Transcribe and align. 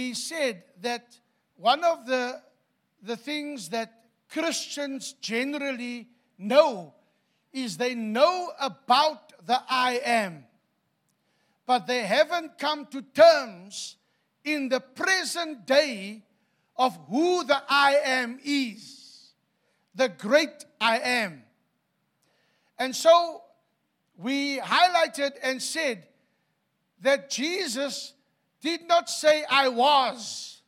he 0.00 0.14
said 0.14 0.64
that 0.80 1.18
one 1.56 1.84
of 1.84 2.06
the, 2.06 2.40
the 3.02 3.16
things 3.16 3.68
that 3.68 4.04
Christians 4.30 5.14
generally 5.20 6.08
know 6.38 6.94
is 7.52 7.76
they 7.76 7.94
know 7.94 8.50
about 8.58 9.46
the 9.46 9.60
I 9.68 10.00
am, 10.04 10.44
but 11.66 11.86
they 11.86 12.02
haven't 12.02 12.58
come 12.58 12.86
to 12.86 13.02
terms 13.02 13.96
in 14.42 14.70
the 14.70 14.80
present 14.80 15.66
day 15.66 16.22
of 16.76 16.98
who 17.08 17.44
the 17.44 17.62
I 17.68 17.96
am 18.02 18.38
is, 18.42 19.34
the 19.94 20.08
great 20.08 20.64
I 20.80 20.98
am. 20.98 21.42
And 22.78 22.96
so 22.96 23.42
we 24.16 24.60
highlighted 24.60 25.32
and 25.42 25.60
said 25.60 26.06
that 27.02 27.28
Jesus 27.28 28.14
did 28.60 28.86
not 28.86 29.08
say, 29.08 29.44
I 29.50 29.68
was. 29.68 30.62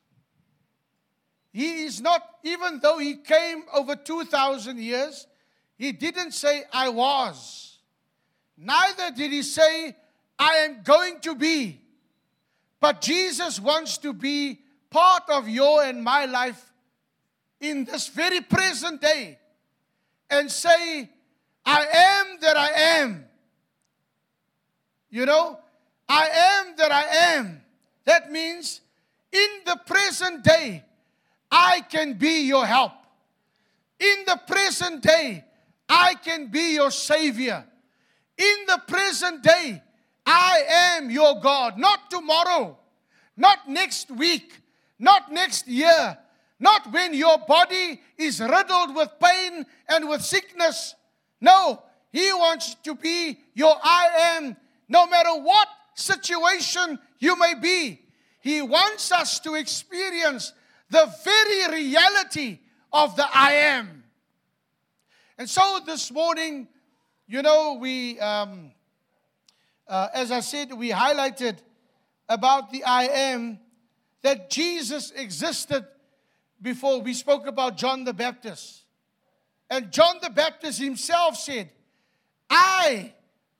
He 1.52 1.84
is 1.84 2.00
not, 2.00 2.22
even 2.42 2.80
though 2.80 2.98
he 2.98 3.16
came 3.16 3.64
over 3.74 3.94
2,000 3.94 4.78
years, 4.78 5.26
he 5.76 5.92
didn't 5.92 6.32
say, 6.32 6.64
I 6.72 6.88
was. 6.88 7.78
Neither 8.56 9.10
did 9.10 9.32
he 9.32 9.42
say, 9.42 9.94
I 10.38 10.54
am 10.58 10.82
going 10.82 11.20
to 11.20 11.34
be. 11.34 11.80
But 12.80 13.00
Jesus 13.00 13.60
wants 13.60 13.98
to 13.98 14.12
be 14.12 14.60
part 14.90 15.24
of 15.28 15.48
your 15.48 15.84
and 15.84 16.02
my 16.02 16.24
life 16.24 16.72
in 17.60 17.84
this 17.84 18.08
very 18.08 18.40
present 18.40 19.00
day 19.00 19.38
and 20.30 20.50
say, 20.50 21.08
I 21.64 21.86
am 21.86 22.38
that 22.40 22.56
I 22.56 22.70
am. 22.70 23.24
You 25.10 25.26
know, 25.26 25.58
I 26.08 26.26
am 26.26 26.74
that 26.76 26.90
I 26.90 27.02
am. 27.36 27.62
That 28.04 28.30
means 28.30 28.80
in 29.30 29.48
the 29.64 29.78
present 29.86 30.44
day, 30.44 30.84
I 31.50 31.80
can 31.88 32.14
be 32.14 32.46
your 32.46 32.66
help. 32.66 32.92
In 34.00 34.24
the 34.26 34.40
present 34.46 35.02
day, 35.02 35.44
I 35.88 36.14
can 36.14 36.46
be 36.48 36.74
your 36.74 36.90
Savior. 36.90 37.64
In 38.36 38.56
the 38.66 38.80
present 38.86 39.42
day, 39.42 39.82
I 40.26 40.62
am 40.96 41.10
your 41.10 41.40
God. 41.40 41.78
Not 41.78 42.10
tomorrow, 42.10 42.78
not 43.36 43.68
next 43.68 44.10
week, 44.10 44.60
not 44.98 45.30
next 45.30 45.68
year, 45.68 46.18
not 46.58 46.92
when 46.92 47.12
your 47.12 47.38
body 47.38 48.00
is 48.16 48.40
riddled 48.40 48.94
with 48.94 49.10
pain 49.22 49.66
and 49.88 50.08
with 50.08 50.22
sickness. 50.22 50.94
No, 51.40 51.82
He 52.12 52.32
wants 52.32 52.74
to 52.84 52.94
be 52.94 53.38
your 53.54 53.76
I 53.82 54.36
am 54.36 54.56
no 54.88 55.06
matter 55.06 55.34
what 55.40 55.68
situation 55.94 56.98
you 57.22 57.38
may 57.38 57.54
be. 57.54 58.00
He 58.40 58.60
wants 58.60 59.12
us 59.12 59.38
to 59.40 59.54
experience 59.54 60.52
the 60.90 61.08
very 61.24 61.82
reality 61.82 62.58
of 62.92 63.14
the 63.14 63.24
I 63.32 63.52
am. 63.52 64.02
And 65.38 65.48
so 65.48 65.78
this 65.86 66.10
morning, 66.10 66.66
you 67.28 67.42
know, 67.42 67.74
we, 67.74 68.18
um, 68.18 68.72
uh, 69.86 70.08
as 70.12 70.32
I 70.32 70.40
said, 70.40 70.72
we 70.72 70.90
highlighted 70.90 71.58
about 72.28 72.72
the 72.72 72.82
I 72.82 73.04
am 73.04 73.60
that 74.22 74.50
Jesus 74.50 75.12
existed 75.12 75.86
before 76.60 77.00
we 77.02 77.14
spoke 77.14 77.46
about 77.46 77.76
John 77.76 78.02
the 78.02 78.12
Baptist. 78.12 78.82
And 79.70 79.92
John 79.92 80.16
the 80.20 80.30
Baptist 80.30 80.80
himself 80.80 81.36
said, 81.36 81.70
I 82.50 83.12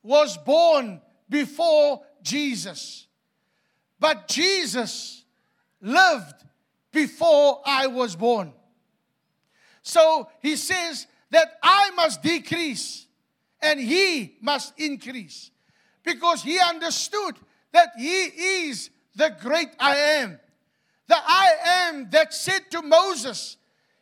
was 0.03 0.37
born 0.37 1.01
before 1.29 2.03
Jesus. 2.23 3.07
But 4.03 4.27
Jesus 4.27 5.23
lived 5.81 6.35
before 6.91 7.63
I 7.65 7.87
was 7.87 8.17
born. 8.17 8.53
So 9.83 10.29
he 10.41 10.57
says 10.57 11.07
that 11.31 11.57
I 11.63 11.93
must 11.93 12.21
decrease 12.21 13.07
and 13.63 13.79
he 13.79 14.35
must 14.41 14.77
increase 14.77 15.53
because 16.03 16.43
he 16.43 16.59
understood 16.59 17.37
that 17.71 17.91
he 17.97 18.25
is 18.67 18.91
the 19.15 19.37
great 19.41 19.69
I 19.79 19.95
am. 19.95 20.41
The 21.07 21.17
I 21.17 21.51
am 21.87 22.11
that 22.11 22.35
said 22.35 22.73
to 22.73 22.83
Moses 22.83 23.57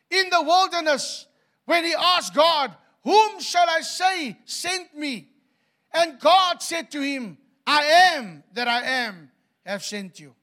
in 0.09 0.31
the 0.31 0.41
wilderness 0.41 1.27
when 1.65 1.83
he 1.83 1.93
asked 1.93 2.33
God, 2.33 2.75
Whom 3.03 3.39
shall 3.39 3.69
I 3.69 3.81
say 3.81 4.35
sent 4.45 4.97
me? 4.97 5.27
And 5.93 6.19
God 6.19 6.63
said 6.63 6.89
to 6.89 7.01
him, 7.01 7.37
I 7.67 7.83
am 8.15 8.43
that 8.53 8.67
I 8.67 8.81
am 8.81 9.30
have 9.65 9.83
sent 9.83 10.19
you. 10.19 10.33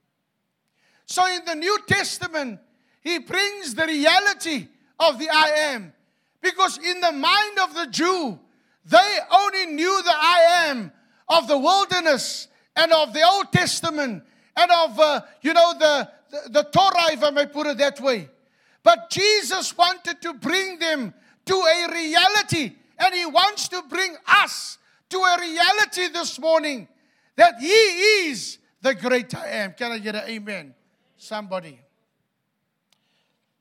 So 1.07 1.27
in 1.27 1.45
the 1.45 1.55
New 1.55 1.79
Testament, 1.87 2.61
he 3.01 3.19
brings 3.19 3.75
the 3.75 3.87
reality 3.87 4.69
of 5.01 5.19
the 5.19 5.29
I 5.31 5.49
am. 5.73 5.93
Because 6.41 6.79
in 6.79 7.01
the 7.01 7.13
mind 7.13 7.59
of 7.61 7.75
the 7.75 7.87
Jew, 7.87 8.39
they 8.85 9.19
only 9.31 9.67
knew 9.67 10.03
the 10.03 10.15
I 10.15 10.67
am 10.69 10.93
of 11.29 11.49
the 11.49 11.59
wilderness 11.59 12.49
and 12.77 12.93
of 12.93 13.13
the 13.13 13.23
Old 13.23 13.53
Testament 13.53 14.23
and 14.57 14.71
of, 14.71 14.99
uh, 14.99 15.21
you 15.43 15.53
know, 15.53 15.75
the, 15.79 16.09
the, 16.31 16.51
the 16.51 16.63
Torah, 16.65 17.13
if 17.13 17.23
I 17.23 17.31
may 17.31 17.47
put 17.47 17.67
it 17.67 17.79
that 17.79 18.01
way. 18.01 18.29
But 18.83 19.11
Jesus 19.11 19.77
wanted 19.77 20.21
to 20.23 20.35
bring 20.35 20.79
them 20.79 21.13
to 21.47 21.55
a 21.55 21.93
reality, 21.93 22.73
and 22.99 23.15
He 23.15 23.27
wants 23.27 23.69
to 23.69 23.83
bring 23.89 24.17
us 24.27 24.79
to 25.11 25.19
a 25.19 25.41
reality 25.41 26.09
this 26.09 26.39
morning 26.39 26.89
that 27.37 27.55
He 27.61 27.67
is 27.67 28.59
the 28.81 28.95
great 28.95 29.35
I 29.35 29.49
am. 29.49 29.73
Can 29.73 29.93
I 29.93 29.99
get 29.99 30.15
an 30.15 30.29
amen? 30.29 30.75
Somebody. 31.17 31.81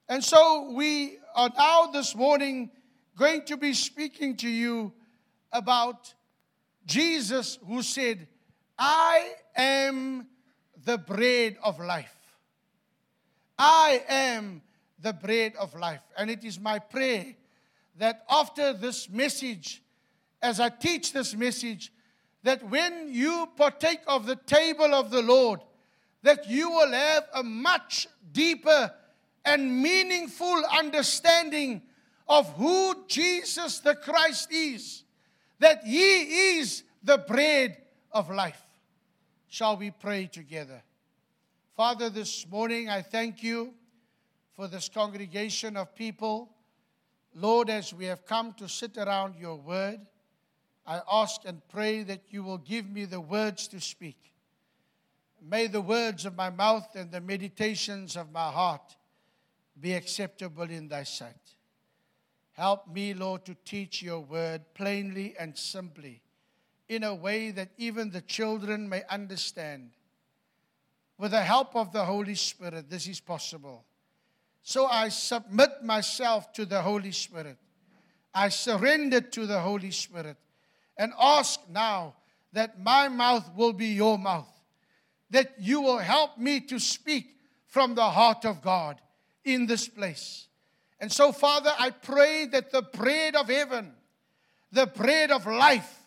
And 0.10 0.24
so 0.24 0.72
we 0.72 1.18
are 1.36 1.50
now 1.58 1.88
this 1.88 2.16
morning 2.16 2.72
going 3.18 3.44
to 3.46 3.58
be 3.58 3.74
speaking 3.74 4.38
to 4.38 4.48
you 4.48 4.94
about 5.52 6.14
Jesus 6.86 7.60
who 7.68 7.82
said, 7.82 8.28
I 8.78 9.34
am 9.56 10.28
the 10.86 10.98
bread 10.98 11.58
of 11.64 11.80
life. 11.80 12.16
I 13.58 14.04
am 14.08 14.62
the 15.00 15.14
bread 15.14 15.56
of 15.60 15.76
life. 15.76 16.02
And 16.18 16.30
it 16.30 16.44
is 16.44 16.60
my 16.60 16.80
prayer 16.80 17.36
that 17.98 18.24
after 18.30 18.74
this 18.74 19.10
message, 19.10 19.82
as 20.42 20.60
I 20.60 20.70
teach 20.70 21.12
this 21.12 21.36
message, 21.36 21.92
that 22.48 22.64
when 22.70 23.10
you 23.10 23.50
partake 23.58 24.00
of 24.08 24.26
the 24.26 24.38
table 24.38 24.96
of 24.96 25.12
the 25.12 25.22
Lord, 25.22 25.60
that 26.24 26.50
you 26.50 26.70
will 26.70 26.94
have 26.94 27.26
a 27.34 27.44
much 27.44 28.08
deeper 28.32 28.90
and 29.44 29.84
meaningful 29.84 30.64
understanding 30.72 31.82
of 32.26 32.50
who 32.54 33.04
Jesus 33.10 33.80
the 33.80 33.96
Christ 33.96 34.50
is, 34.50 35.04
that 35.60 35.84
He 35.84 36.58
is 36.58 36.84
the 37.04 37.18
bread 37.18 37.76
of 38.14 38.30
life. 38.30 38.64
Shall 39.50 39.76
we 39.76 39.92
pray 39.92 40.28
together? 40.28 40.82
Father, 41.76 42.10
this 42.10 42.48
morning 42.50 42.88
I 42.88 43.02
thank 43.02 43.44
you 43.44 43.74
for 44.56 44.70
this 44.70 44.88
congregation 44.88 45.76
of 45.76 45.94
people. 45.96 46.50
Lord, 47.36 47.70
as 47.70 47.94
we 47.94 48.06
have 48.06 48.26
come 48.26 48.54
to 48.54 48.70
sit 48.70 48.96
around 48.96 49.36
your 49.36 49.58
word, 49.58 50.00
I 50.88 51.02
ask 51.12 51.42
and 51.46 51.62
pray 51.68 52.04
that 52.04 52.22
you 52.30 52.44
will 52.44 52.60
give 52.60 52.90
me 52.90 53.04
the 53.04 53.20
words 53.20 53.68
to 53.70 53.82
speak. 53.82 54.32
May 55.42 55.68
the 55.68 55.82
words 55.82 56.26
of 56.26 56.36
my 56.36 56.50
mouth 56.50 56.96
and 56.96 57.12
the 57.12 57.20
meditations 57.20 58.16
of 58.16 58.32
my 58.32 58.50
heart 58.50 58.96
be 59.80 59.94
acceptable 59.94 60.64
in 60.64 60.88
thy 60.88 61.04
sight. 61.04 61.36
Help 62.54 62.88
me, 62.88 63.14
Lord, 63.14 63.46
to 63.46 63.56
teach 63.66 64.02
your 64.02 64.22
word 64.22 64.62
plainly 64.74 65.36
and 65.38 65.58
simply 65.58 66.22
in 66.88 67.04
a 67.04 67.14
way 67.14 67.52
that 67.52 67.70
even 67.78 68.10
the 68.10 68.22
children 68.22 68.88
may 68.88 69.04
understand. 69.10 69.92
With 71.18 71.32
the 71.32 71.44
help 71.44 71.76
of 71.76 71.92
the 71.92 72.06
Holy 72.06 72.36
Spirit, 72.36 72.90
this 72.90 73.08
is 73.08 73.20
possible. 73.20 73.84
So 74.64 74.86
I 74.86 75.10
submit 75.10 75.84
myself 75.84 76.54
to 76.54 76.66
the 76.66 76.82
Holy 76.82 77.12
Spirit. 77.12 77.58
I 78.34 78.50
surrender 78.50 79.20
to 79.22 79.46
the 79.46 79.60
Holy 79.60 79.92
Spirit 79.92 80.38
and 80.98 81.14
ask 81.20 81.60
now 81.70 82.16
that 82.54 82.80
my 82.80 83.08
mouth 83.08 83.50
will 83.56 83.74
be 83.74 83.88
your 83.88 84.18
mouth, 84.18 84.50
that 85.30 85.54
you 85.60 85.82
will 85.82 86.00
help 86.00 86.38
me 86.38 86.60
to 86.62 86.80
speak 86.80 87.36
from 87.68 87.96
the 87.96 88.10
heart 88.10 88.46
of 88.46 88.62
God 88.62 89.00
in 89.44 89.68
this 89.68 89.88
place. 89.88 90.48
And 91.00 91.12
so, 91.12 91.32
Father, 91.32 91.72
I 91.78 91.92
pray 91.92 92.48
that 92.48 92.72
the 92.72 92.82
bread 92.82 93.36
of 93.36 93.48
heaven, 93.50 93.94
the 94.72 94.88
bread 94.88 95.32
of 95.32 95.46
life, 95.46 96.02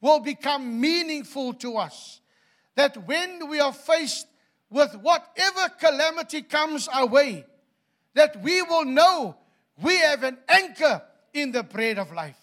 will 0.00 0.20
become 0.20 0.80
meaningful 0.80 1.54
to 1.54 1.76
us. 1.76 2.20
That 2.74 2.96
when 3.06 3.48
we 3.48 3.60
are 3.60 3.72
faced 3.72 4.26
with 4.70 4.94
whatever 4.96 5.68
calamity 5.78 6.42
comes 6.42 6.88
our 6.88 7.06
way, 7.06 7.44
that 8.14 8.40
we 8.42 8.62
will 8.62 8.84
know 8.84 9.36
we 9.80 9.96
have 9.98 10.22
an 10.22 10.38
anchor 10.48 11.02
in 11.32 11.52
the 11.52 11.62
bread 11.62 11.98
of 11.98 12.12
life. 12.12 12.38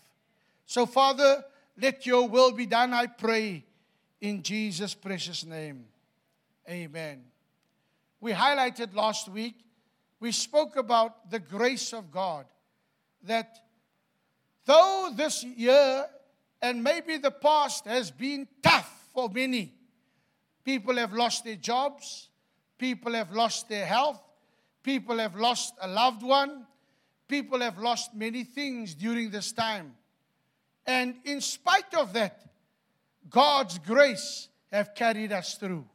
So, 0.65 0.85
Father, 0.85 1.43
let 1.77 2.05
your 2.05 2.27
will 2.27 2.51
be 2.51 2.65
done, 2.65 2.93
I 2.93 3.07
pray, 3.07 3.65
in 4.19 4.43
Jesus' 4.43 4.93
precious 4.93 5.45
name. 5.45 5.85
Amen. 6.69 7.23
we 8.19 8.31
highlighted 8.31 8.93
last 8.93 9.27
week, 9.27 9.55
we 10.19 10.31
spoke 10.31 10.75
about 10.75 11.31
the 11.31 11.39
grace 11.39 11.91
of 11.91 12.11
God. 12.11 12.45
That 13.23 13.57
though 14.65 15.11
this 15.15 15.43
year 15.43 16.05
and 16.61 16.83
maybe 16.83 17.17
the 17.17 17.31
past 17.31 17.85
has 17.85 18.11
been 18.11 18.47
tough 18.61 19.09
for 19.13 19.27
many, 19.29 19.73
people 20.63 20.95
have 20.97 21.13
lost 21.13 21.43
their 21.43 21.55
jobs, 21.55 22.29
people 22.77 23.13
have 23.13 23.31
lost 23.31 23.67
their 23.67 23.85
health, 23.85 24.21
people 24.83 25.17
have 25.17 25.35
lost 25.35 25.73
a 25.81 25.87
loved 25.87 26.21
one, 26.21 26.67
people 27.27 27.59
have 27.59 27.79
lost 27.79 28.13
many 28.13 28.43
things 28.43 28.93
during 28.93 29.31
this 29.31 29.51
time. 29.51 29.95
And 30.85 31.15
in 31.23 31.41
spite 31.41 31.93
of 31.93 32.13
that, 32.13 32.43
God's 33.29 33.77
grace 33.79 34.49
have 34.71 34.95
carried 34.95 35.31
us 35.31 35.55
through. 35.55 35.85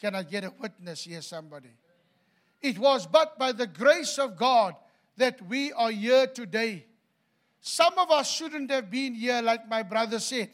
Can 0.00 0.14
I 0.14 0.22
get 0.22 0.44
a 0.44 0.52
witness 0.60 1.04
here, 1.04 1.22
somebody? 1.22 1.70
It 2.60 2.78
was 2.78 3.06
but 3.06 3.38
by 3.38 3.52
the 3.52 3.66
grace 3.66 4.18
of 4.18 4.36
God 4.36 4.74
that 5.16 5.40
we 5.48 5.72
are 5.72 5.90
here 5.90 6.26
today. 6.26 6.86
Some 7.60 7.98
of 7.98 8.10
us 8.10 8.30
shouldn't 8.30 8.70
have 8.70 8.90
been 8.90 9.14
here, 9.14 9.40
like 9.42 9.68
my 9.68 9.82
brother 9.82 10.18
said, 10.18 10.50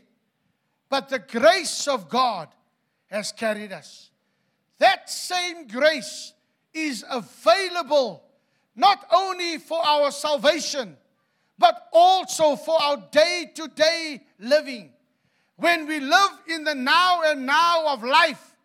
but 0.89 1.09
the 1.09 1.19
grace 1.19 1.89
of 1.89 2.09
God 2.09 2.49
has 3.07 3.33
carried 3.33 3.73
us. 3.73 4.11
That 4.79 5.11
same 5.11 5.67
grace 5.67 6.33
is 6.73 7.05
available 7.09 8.25
not 8.75 9.05
only 9.13 9.59
for 9.59 9.85
our 9.85 10.11
salvation, 10.11 10.97
but 11.61 11.89
also 11.93 12.57
for 12.57 12.83
our 12.83 12.97
day 13.13 13.53
to 13.55 13.69
day 13.69 14.23
living. 14.41 14.91
When 15.57 15.87
we 15.87 16.01
live 16.01 16.31
in 16.49 16.65
the 16.65 16.75
now 16.75 17.21
and 17.23 17.45
now 17.45 17.93
of 17.93 18.03
life, 18.03 18.57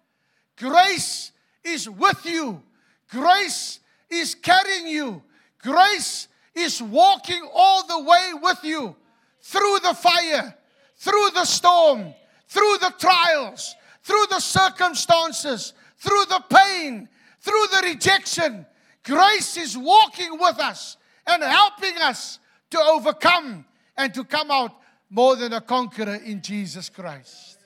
grace 0.56 1.34
is 1.62 1.90
with 1.90 2.26
you, 2.26 2.64
grace 3.10 3.82
is 4.10 4.34
carrying 4.34 4.88
you, 4.88 5.22
grace 5.62 6.30
is 6.56 6.82
walking 6.82 7.46
all 7.54 7.86
the 7.86 8.02
way 8.02 8.32
with 8.42 8.64
you 8.64 8.96
through 9.42 9.80
the 9.84 9.94
fire, 9.94 10.56
through 10.96 11.32
the 11.34 11.44
storm, 11.44 12.14
through 12.48 12.78
the 12.80 12.94
trials, 12.98 13.76
through 14.04 14.26
the 14.30 14.40
circumstances, 14.40 15.74
through 15.98 16.24
the 16.30 16.44
pain, 16.50 17.10
through 17.42 17.66
the 17.74 17.88
rejection. 17.88 18.66
Grace 19.04 19.58
is 19.58 19.78
walking 19.78 20.40
with 20.40 20.60
us 20.60 20.96
and 21.28 21.44
helping 21.44 21.98
us 21.98 22.40
to 22.72 22.80
overcome 22.80 23.66
and 23.98 24.14
to 24.14 24.24
come 24.24 24.52
out 24.52 24.72
more 25.10 25.36
than 25.36 25.54
a 25.54 25.62
conqueror 25.62 26.16
in 26.16 26.42
Jesus 26.42 26.90
Christ. 26.90 27.58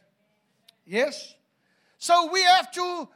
Yes? 0.85 1.35
So 1.97 2.31
we 2.31 2.41
have 2.43 2.71
to 2.71 3.07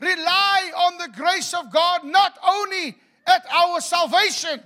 rely 0.00 0.72
on 0.76 0.98
the 0.98 1.08
grace 1.16 1.54
of 1.54 1.72
God 1.72 2.04
not 2.04 2.38
only 2.46 2.96
at 3.26 3.44
our 3.52 3.80
salvation, 3.80 4.60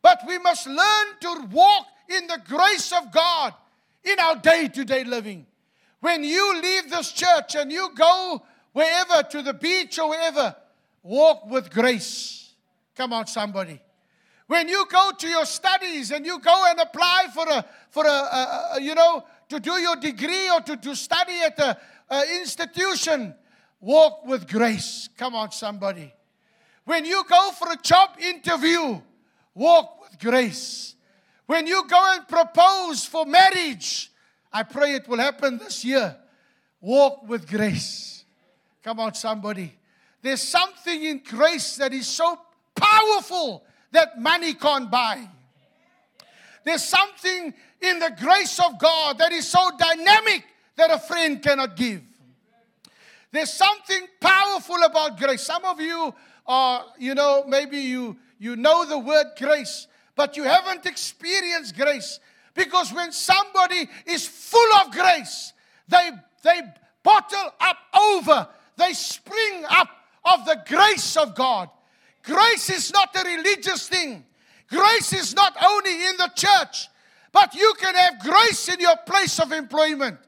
but 0.00 0.20
we 0.26 0.38
must 0.38 0.66
learn 0.66 1.06
to 1.20 1.46
walk 1.50 1.86
in 2.08 2.26
the 2.26 2.40
grace 2.46 2.92
of 2.92 3.12
God 3.12 3.54
in 4.04 4.18
our 4.18 4.36
day 4.36 4.68
to 4.68 4.84
day 4.84 5.04
living. 5.04 5.46
When 6.00 6.24
you 6.24 6.60
leave 6.60 6.90
this 6.90 7.12
church 7.12 7.54
and 7.54 7.70
you 7.70 7.90
go 7.94 8.42
wherever, 8.72 9.22
to 9.22 9.42
the 9.42 9.54
beach 9.54 9.98
or 9.98 10.10
wherever, 10.10 10.56
walk 11.02 11.46
with 11.48 11.70
grace. 11.70 12.54
Come 12.96 13.12
on, 13.12 13.26
somebody. 13.26 13.80
When 14.46 14.68
you 14.68 14.84
go 14.90 15.10
to 15.18 15.28
your 15.28 15.46
studies 15.46 16.10
and 16.10 16.26
you 16.26 16.38
go 16.38 16.64
and 16.68 16.80
apply 16.80 17.26
for 17.32 17.46
a, 17.48 17.64
for 17.90 18.04
a, 18.04 18.08
a, 18.08 18.68
a 18.74 18.80
you 18.80 18.94
know, 18.94 19.24
to 19.48 19.60
do 19.60 19.72
your 19.72 19.96
degree 19.96 20.50
or 20.50 20.60
to, 20.60 20.76
to 20.76 20.94
study 20.94 21.38
at 21.40 21.58
an 21.58 22.40
institution, 22.40 23.34
walk 23.80 24.26
with 24.26 24.48
grace. 24.48 25.08
Come 25.16 25.34
on, 25.34 25.52
somebody. 25.52 26.12
When 26.84 27.04
you 27.04 27.22
go 27.28 27.50
for 27.52 27.70
a 27.70 27.76
job 27.76 28.10
interview, 28.18 29.00
walk 29.54 30.00
with 30.02 30.18
grace. 30.18 30.96
When 31.46 31.66
you 31.66 31.86
go 31.86 32.00
and 32.14 32.26
propose 32.26 33.04
for 33.04 33.26
marriage, 33.26 34.10
I 34.52 34.62
pray 34.64 34.94
it 34.94 35.06
will 35.08 35.18
happen 35.18 35.58
this 35.58 35.84
year. 35.84 36.16
Walk 36.80 37.28
with 37.28 37.48
grace. 37.48 38.24
Come 38.82 38.98
on, 39.00 39.14
somebody. 39.14 39.72
There's 40.20 40.42
something 40.42 41.02
in 41.02 41.22
grace 41.24 41.76
that 41.76 41.92
is 41.92 42.06
so 42.06 42.38
powerful 42.74 43.64
that 43.92 44.20
money 44.20 44.54
can't 44.54 44.90
buy. 44.90 45.28
There's 46.64 46.84
something 46.84 47.54
in 47.80 47.98
the 47.98 48.14
grace 48.20 48.58
of 48.58 48.78
God 48.78 49.18
that 49.18 49.32
is 49.32 49.48
so 49.48 49.70
dynamic 49.78 50.44
that 50.76 50.90
a 50.90 50.98
friend 50.98 51.42
cannot 51.42 51.76
give. 51.76 52.02
There's 53.30 53.52
something 53.52 54.06
powerful 54.20 54.82
about 54.84 55.18
grace. 55.18 55.42
Some 55.42 55.64
of 55.64 55.80
you 55.80 56.14
are, 56.46 56.84
you 56.98 57.14
know, 57.14 57.44
maybe 57.46 57.78
you 57.78 58.16
you 58.38 58.56
know 58.56 58.84
the 58.84 58.98
word 58.98 59.26
grace, 59.38 59.86
but 60.16 60.36
you 60.36 60.42
haven't 60.44 60.84
experienced 60.84 61.76
grace. 61.76 62.20
Because 62.54 62.92
when 62.92 63.12
somebody 63.12 63.88
is 64.04 64.26
full 64.26 64.74
of 64.74 64.92
grace, 64.92 65.52
they 65.88 66.10
they 66.42 66.60
bottle 67.02 67.54
up 67.60 67.78
over, 67.98 68.48
they 68.76 68.92
spring 68.92 69.64
up 69.68 69.88
of 70.24 70.44
the 70.44 70.62
grace 70.66 71.16
of 71.16 71.34
God. 71.34 71.70
Grace 72.22 72.70
is 72.70 72.92
not 72.92 73.14
a 73.16 73.24
religious 73.24 73.88
thing. 73.88 74.24
Grace 74.68 75.12
is 75.12 75.34
not 75.34 75.54
only 75.62 76.06
in 76.06 76.16
the 76.16 76.30
church, 76.34 76.88
but 77.32 77.54
you 77.54 77.74
can 77.78 77.94
have 77.94 78.20
grace 78.20 78.68
in 78.68 78.80
your 78.80 78.96
place 79.06 79.38
of 79.40 79.52
employment. 79.52 80.18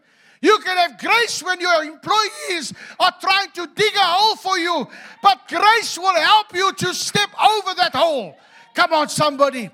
You 0.40 0.58
can 0.58 0.76
have 0.76 0.98
grace 0.98 1.42
when 1.42 1.60
your 1.60 1.84
employees 1.84 2.74
are 3.00 3.14
trying 3.20 3.50
to 3.52 3.66
dig 3.74 3.94
a 3.94 4.00
hole 4.00 4.36
for 4.36 4.58
you, 4.58 4.86
but 5.22 5.48
grace 5.48 5.98
will 5.98 6.14
help 6.14 6.54
you 6.54 6.72
to 6.72 6.92
step 6.92 7.30
over 7.40 7.74
that 7.76 7.94
hole. 7.94 8.36
Come 8.74 8.92
on, 8.92 9.08
somebody. 9.08 9.70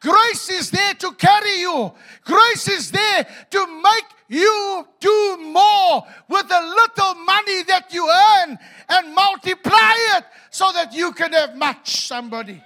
Grace 0.00 0.50
is 0.50 0.70
there 0.70 0.94
to 0.94 1.12
carry 1.12 1.60
you. 1.60 1.92
Grace 2.24 2.68
is 2.68 2.90
there 2.90 3.26
to 3.50 3.66
make 3.82 4.04
you 4.32 4.88
do 4.98 5.36
more 5.40 6.06
with 6.28 6.48
the 6.48 6.60
little 6.60 7.14
money 7.24 7.62
that 7.64 7.92
you 7.92 8.08
earn 8.08 8.58
and 8.88 9.14
multiply 9.14 9.92
it 10.16 10.24
so 10.50 10.72
that 10.72 10.94
you 10.94 11.12
can 11.12 11.32
have 11.32 11.54
much, 11.56 12.06
somebody. 12.06 12.62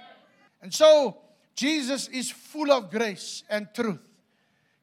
And 0.61 0.73
so, 0.73 1.17
Jesus 1.55 2.07
is 2.07 2.31
full 2.31 2.71
of 2.71 2.89
grace 2.89 3.43
and 3.49 3.67
truth. 3.73 3.99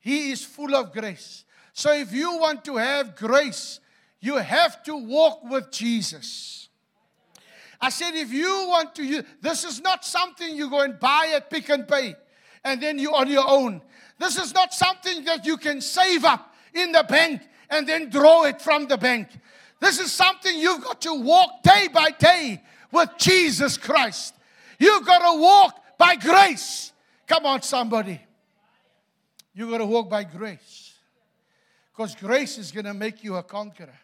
He 0.01 0.31
is 0.31 0.45
full 0.45 0.75
of 0.75 0.93
grace. 0.93 1.45
So, 1.73 1.93
if 1.93 2.13
you 2.13 2.37
want 2.39 2.65
to 2.67 2.77
have 2.77 3.17
grace, 3.17 3.81
you 4.21 4.37
have 4.37 4.83
to 4.85 4.95
walk 4.95 5.43
with 5.45 5.71
Jesus. 5.71 6.69
I 7.81 7.91
said, 7.91 8.15
if 8.15 8.33
you 8.33 8.67
want 8.69 8.95
to 8.97 9.05
use, 9.05 9.25
this 9.41 9.65
is 9.65 9.81
not 9.81 10.05
something 10.05 10.55
you 10.55 10.71
go 10.71 10.81
and 10.81 10.99
buy 10.99 11.33
at 11.35 11.51
Pick 11.51 11.69
n 11.71 11.85
Pay 11.85 12.15
and 12.65 12.81
then 12.81 12.99
you 12.99 13.15
on 13.15 13.29
your 13.29 13.49
own. 13.49 13.83
This 14.19 14.39
is 14.39 14.55
not 14.55 14.73
something 14.73 15.25
that 15.25 15.45
you 15.45 15.57
can 15.57 15.81
save 15.81 16.25
up 16.25 16.54
in 16.75 16.93
the 16.93 17.05
bank 17.05 17.43
and 17.71 17.87
then 17.89 18.11
draw 18.11 18.45
it 18.45 18.61
from 18.61 18.87
the 18.87 18.97
bank. 18.99 19.29
This 19.81 19.99
is 19.99 20.13
something 20.13 20.59
you've 20.59 20.83
got 20.83 21.01
to 21.03 21.15
walk 21.15 21.63
day 21.63 21.89
by 21.93 22.11
day 22.11 22.63
with 22.91 23.11
Jesus 23.19 23.77
Christ. 23.77 24.35
You've 24.79 25.07
got 25.07 25.19
to 25.19 25.41
walk 25.41 25.79
by 25.99 26.17
grace. 26.17 26.93
Come 27.27 27.47
on, 27.47 27.63
somebody. 27.63 28.21
You've 29.55 29.71
got 29.71 29.79
to 29.79 29.87
walk 29.87 30.11
by 30.11 30.25
grace. 30.25 30.95
Because 31.93 32.15
grace 32.15 32.59
is 32.59 32.73
going 32.73 32.87
to 32.87 32.95
make 32.95 33.23
you 33.23 33.37
a 33.37 33.43
conqueror. 33.43 33.95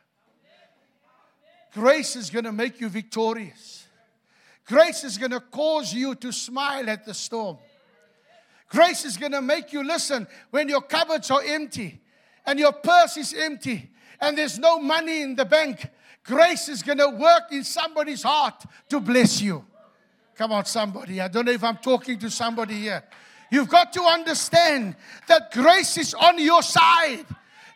Grace 1.73 2.17
is 2.17 2.31
going 2.31 2.45
to 2.45 2.53
make 2.53 2.81
you 2.81 2.89
victorious. 2.89 3.87
Grace 4.67 5.03
is 5.03 5.19
going 5.19 5.33
to 5.33 5.41
cause 5.41 5.93
you 5.93 6.15
to 6.17 6.33
smile 6.33 6.89
at 6.89 7.05
the 7.05 7.15
storm. 7.15 7.59
Grace 8.69 9.05
is 9.05 9.17
going 9.17 9.33
to 9.33 9.43
make 9.43 9.73
you 9.73 9.83
listen 9.83 10.27
when 10.51 10.69
your 10.69 10.81
cupboards 10.81 11.31
are 11.31 11.43
empty 11.45 12.01
and 12.47 12.59
your 12.59 12.73
purse 12.73 13.17
is 13.17 13.35
empty 13.35 13.91
and 14.21 14.37
there's 14.37 14.59
no 14.59 14.79
money 14.79 15.23
in 15.23 15.35
the 15.35 15.45
bank. 15.45 15.89
Grace 16.25 16.69
is 16.69 16.83
going 16.83 16.99
to 16.99 17.09
work 17.09 17.45
in 17.51 17.65
somebody's 17.65 18.23
heart 18.23 18.65
to 18.89 19.01
bless 19.01 19.41
you. 19.41 19.65
Come 20.37 20.53
on, 20.53 20.65
somebody. 20.65 21.21
I 21.21 21.29
don't 21.29 21.47
know 21.47 21.53
if 21.53 21.65
I'm 21.65 21.79
talking 21.79 22.19
to 22.19 22.31
somebody 22.31 22.75
here. 22.75 23.03
You've 23.51 23.69
got 23.69 23.93
to 23.95 24.03
understand 24.03 24.97
that 25.27 25.51
grace 25.53 25.99
is 25.99 26.15
on 26.15 26.39
your 26.39 26.63
side. 26.63 27.27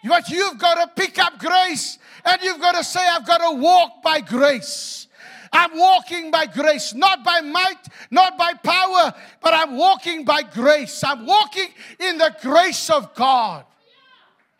But 0.07 0.29
you've 0.29 0.59
got 0.59 0.75
to 0.75 1.03
pick 1.03 1.19
up 1.19 1.39
grace 1.39 1.99
and 2.25 2.43
you've 2.43 2.61
got 2.61 2.73
to 2.75 2.85
say, 2.85 3.01
I've 3.01 3.27
got 3.27 3.39
to 3.39 3.57
walk 3.59 4.03
by 4.03 4.21
grace. 4.21 5.09
I'm 5.53 5.79
walking 5.79 6.31
by 6.31 6.47
grace, 6.47 6.95
not 6.95 7.25
by 7.25 7.41
might, 7.41 7.89
not 8.11 8.37
by 8.37 8.55
power, 8.55 9.15
but 9.41 9.55
I'm 9.55 9.77
walking 9.77 10.25
by 10.25 10.43
grace. 10.43 11.03
I'm 11.05 11.25
walking 11.27 11.69
in 12.01 12.19
the 12.19 12.35
grace 12.43 12.91
of 12.91 13.15
God. 13.15 13.65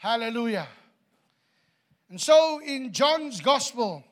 Hallelujah. 0.05 0.69
And 2.11 2.21
so 2.21 2.61
in 2.61 2.93
John's 2.93 3.41
Gospel, 3.41 4.05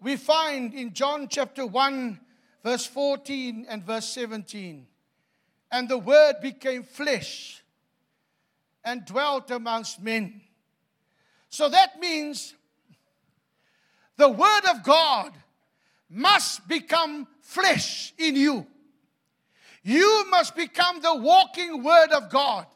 we 0.00 0.16
find 0.16 0.74
in 0.74 0.92
John 0.92 1.28
chapter 1.28 1.64
1, 1.64 2.18
verse 2.64 2.84
14 2.84 3.64
and 3.68 3.84
verse 3.84 4.08
17, 4.08 4.84
and 5.70 5.88
the 5.88 5.98
Word 5.98 6.40
became 6.42 6.82
flesh 6.82 7.62
and 8.84 9.04
dwelt 9.04 9.52
amongst 9.52 10.02
men. 10.02 10.40
So 11.48 11.68
that 11.68 12.00
means 12.00 12.52
the 14.16 14.30
Word 14.30 14.64
of 14.68 14.82
God 14.82 15.32
must 16.10 16.66
become 16.66 17.28
flesh 17.40 18.12
in 18.18 18.34
you. 18.34 18.66
You 19.84 20.24
must 20.28 20.56
become 20.56 21.00
the 21.00 21.14
walking 21.14 21.84
Word 21.84 22.10
of 22.10 22.30
God. 22.30 22.66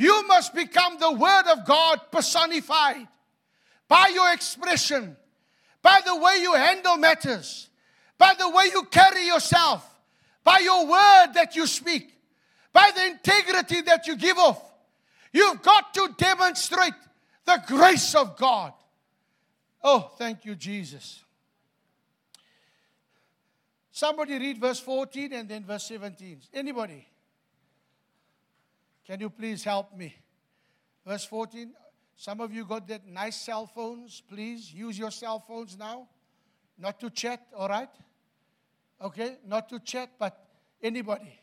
You 0.00 0.26
must 0.26 0.54
become 0.54 0.98
the 0.98 1.12
Word 1.12 1.42
of 1.52 1.66
God 1.66 2.00
personified 2.10 3.06
by 3.86 4.08
your 4.08 4.32
expression, 4.32 5.14
by 5.82 6.00
the 6.06 6.16
way 6.16 6.38
you 6.40 6.54
handle 6.54 6.96
matters, 6.96 7.68
by 8.16 8.32
the 8.38 8.48
way 8.48 8.70
you 8.72 8.84
carry 8.84 9.26
yourself, 9.26 9.86
by 10.42 10.60
your 10.60 10.86
word 10.86 11.34
that 11.34 11.54
you 11.54 11.66
speak, 11.66 12.16
by 12.72 12.90
the 12.96 13.08
integrity 13.08 13.82
that 13.82 14.06
you 14.06 14.16
give 14.16 14.38
off. 14.38 14.62
You've 15.34 15.60
got 15.60 15.92
to 15.92 16.14
demonstrate 16.16 16.94
the 17.44 17.62
grace 17.66 18.14
of 18.14 18.38
God. 18.38 18.72
Oh, 19.84 20.12
thank 20.16 20.46
you, 20.46 20.54
Jesus. 20.54 21.22
Somebody 23.92 24.38
read 24.38 24.56
verse 24.56 24.80
14 24.80 25.34
and 25.34 25.46
then 25.46 25.62
verse 25.62 25.84
17. 25.84 26.40
Anybody? 26.54 27.06
Can 29.10 29.18
you 29.18 29.28
please 29.28 29.64
help 29.64 29.96
me? 29.96 30.14
Verse 31.04 31.24
14. 31.24 31.72
Some 32.14 32.40
of 32.40 32.54
you 32.54 32.64
got 32.64 32.86
that 32.86 33.04
nice 33.08 33.34
cell 33.34 33.66
phones. 33.66 34.22
Please 34.28 34.72
use 34.72 34.96
your 34.96 35.10
cell 35.10 35.40
phones 35.40 35.76
now. 35.76 36.06
Not 36.78 37.00
to 37.00 37.10
chat, 37.10 37.44
all 37.56 37.68
right? 37.68 37.88
Okay? 39.02 39.38
Not 39.44 39.68
to 39.70 39.80
chat, 39.80 40.10
but 40.16 40.38
anybody. 40.80 41.40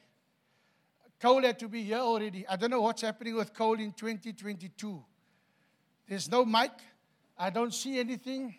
Cole 1.19 1.41
had 1.41 1.59
to 1.59 1.67
be 1.67 1.83
here 1.83 1.97
already. 1.97 2.47
I 2.47 2.55
don't 2.55 2.69
know 2.69 2.79
what's 2.79 3.01
happening 3.01 3.35
with 3.35 3.53
Cole 3.53 3.81
in 3.81 3.91
2022. 3.91 5.03
There's 6.07 6.31
no 6.31 6.45
mic. 6.45 6.71
I 7.37 7.49
don't 7.49 7.73
see 7.73 7.99
anything. 7.99 8.55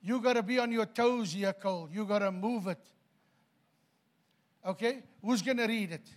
You 0.00 0.22
got 0.22 0.32
to 0.34 0.42
be 0.42 0.58
on 0.58 0.72
your 0.72 0.86
toes 0.86 1.34
here, 1.34 1.52
Cole. 1.52 1.90
You 1.92 2.06
got 2.06 2.20
to 2.20 2.32
move 2.32 2.66
it. 2.66 2.80
Okay? 4.64 5.02
Who's 5.20 5.42
going 5.42 5.58
to 5.58 5.66
read 5.66 5.92
it? 5.92 6.08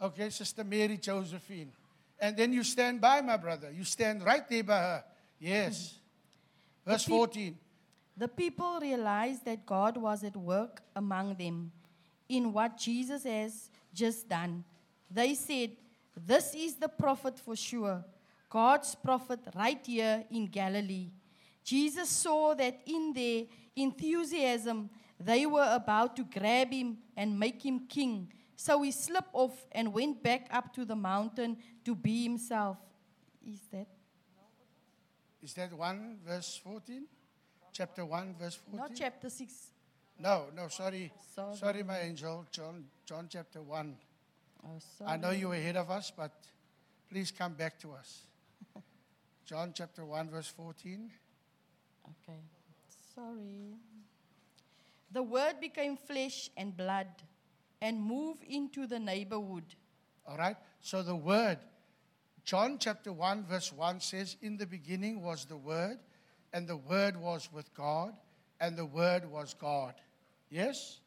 Okay, 0.00 0.30
Sister 0.30 0.64
Mary 0.64 0.96
Josephine. 0.96 1.72
And 2.20 2.36
then 2.36 2.52
you 2.52 2.64
stand 2.64 3.00
by, 3.00 3.20
my 3.20 3.36
brother. 3.36 3.70
You 3.70 3.84
stand 3.84 4.24
right 4.24 4.48
there 4.48 4.64
by 4.64 4.78
her. 4.78 5.04
Yes. 5.38 5.98
Verse 6.86 7.04
14. 7.04 7.56
The 8.16 8.28
people 8.28 8.78
realized 8.80 9.44
that 9.44 9.64
God 9.64 9.96
was 9.96 10.24
at 10.24 10.36
work 10.36 10.82
among 10.96 11.36
them 11.36 11.70
in 12.28 12.52
what 12.52 12.76
Jesus 12.76 13.24
has 13.24 13.70
just 13.94 14.28
done. 14.28 14.64
They 15.10 15.34
said, 15.34 15.76
This 16.16 16.54
is 16.54 16.74
the 16.74 16.88
prophet 16.88 17.38
for 17.38 17.54
sure, 17.54 18.04
God's 18.50 18.94
prophet 18.94 19.40
right 19.54 19.80
here 19.84 20.24
in 20.30 20.46
Galilee. 20.46 21.10
Jesus 21.62 22.08
saw 22.08 22.54
that 22.54 22.80
in 22.86 23.12
their 23.12 23.44
enthusiasm, 23.76 24.90
they 25.20 25.46
were 25.46 25.68
about 25.70 26.16
to 26.16 26.24
grab 26.24 26.72
him 26.72 26.98
and 27.16 27.38
make 27.38 27.64
him 27.64 27.86
king. 27.88 28.32
So 28.58 28.82
he 28.82 28.90
slipped 28.90 29.30
off 29.34 29.54
and 29.70 29.94
went 29.94 30.20
back 30.20 30.48
up 30.50 30.74
to 30.74 30.84
the 30.84 30.96
mountain 30.96 31.58
to 31.84 31.94
be 31.94 32.24
himself. 32.24 32.76
Is 33.46 33.60
that? 33.70 33.86
Is 35.40 35.54
that 35.54 35.72
1 35.72 36.18
verse 36.26 36.60
14? 36.64 37.06
Chapter 37.72 38.04
1 38.04 38.34
verse 38.36 38.56
14? 38.56 38.76
Not 38.76 38.90
chapter 38.96 39.30
6. 39.30 39.54
No, 40.18 40.46
no, 40.56 40.66
sorry. 40.66 41.12
Sorry. 41.36 41.56
Sorry, 41.56 41.82
my 41.84 42.00
angel. 42.00 42.46
John, 42.50 42.86
John 43.06 43.28
chapter 43.30 43.62
1. 43.62 43.96
Oh, 44.64 44.68
sorry. 44.98 45.12
I 45.12 45.16
know 45.16 45.30
you're 45.30 45.54
ahead 45.54 45.76
of 45.76 45.88
us, 45.92 46.10
but 46.10 46.32
please 47.08 47.30
come 47.30 47.52
back 47.52 47.78
to 47.78 47.92
us. 47.92 48.22
John 49.46 49.70
chapter 49.72 50.04
1 50.04 50.30
verse 50.30 50.48
14. 50.48 51.08
Okay. 52.06 52.40
Sorry. 53.14 53.76
The 55.12 55.22
word 55.22 55.60
became 55.60 55.96
flesh 55.96 56.50
and 56.56 56.76
blood 56.76 57.06
and 57.80 58.00
move 58.02 58.38
into 58.48 58.86
the 58.86 58.98
neighborhood. 58.98 59.64
All 60.26 60.36
right? 60.36 60.56
So 60.80 61.02
the 61.02 61.14
word, 61.16 61.58
John 62.44 62.78
chapter 62.78 63.12
1, 63.12 63.44
verse 63.44 63.72
1 63.72 64.00
says, 64.00 64.36
In 64.42 64.56
the 64.56 64.66
beginning 64.66 65.22
was 65.22 65.44
the 65.44 65.56
word, 65.56 65.98
and 66.52 66.66
the 66.66 66.76
word 66.76 67.16
was 67.16 67.48
with 67.52 67.72
God, 67.74 68.14
and 68.60 68.76
the 68.76 68.86
word 68.86 69.30
was 69.30 69.54
God. 69.54 69.94
Yes? 70.50 71.00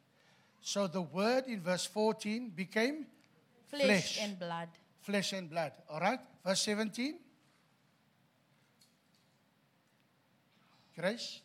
So 0.62 0.88
the 0.88 1.01
word 1.01 1.46
in 1.48 1.62
verse 1.62 1.86
14 1.86 2.50
became 2.56 3.06
Flesh, 3.68 3.82
Flesh. 3.86 4.20
and 4.22 4.40
blood. 4.40 4.70
flesh 5.01 5.34
and 5.34 5.50
blood. 5.50 5.72
All 5.90 6.00
right? 6.00 6.20
Verse 6.46 6.62
17. 6.62 7.16
Grace? 10.98 11.42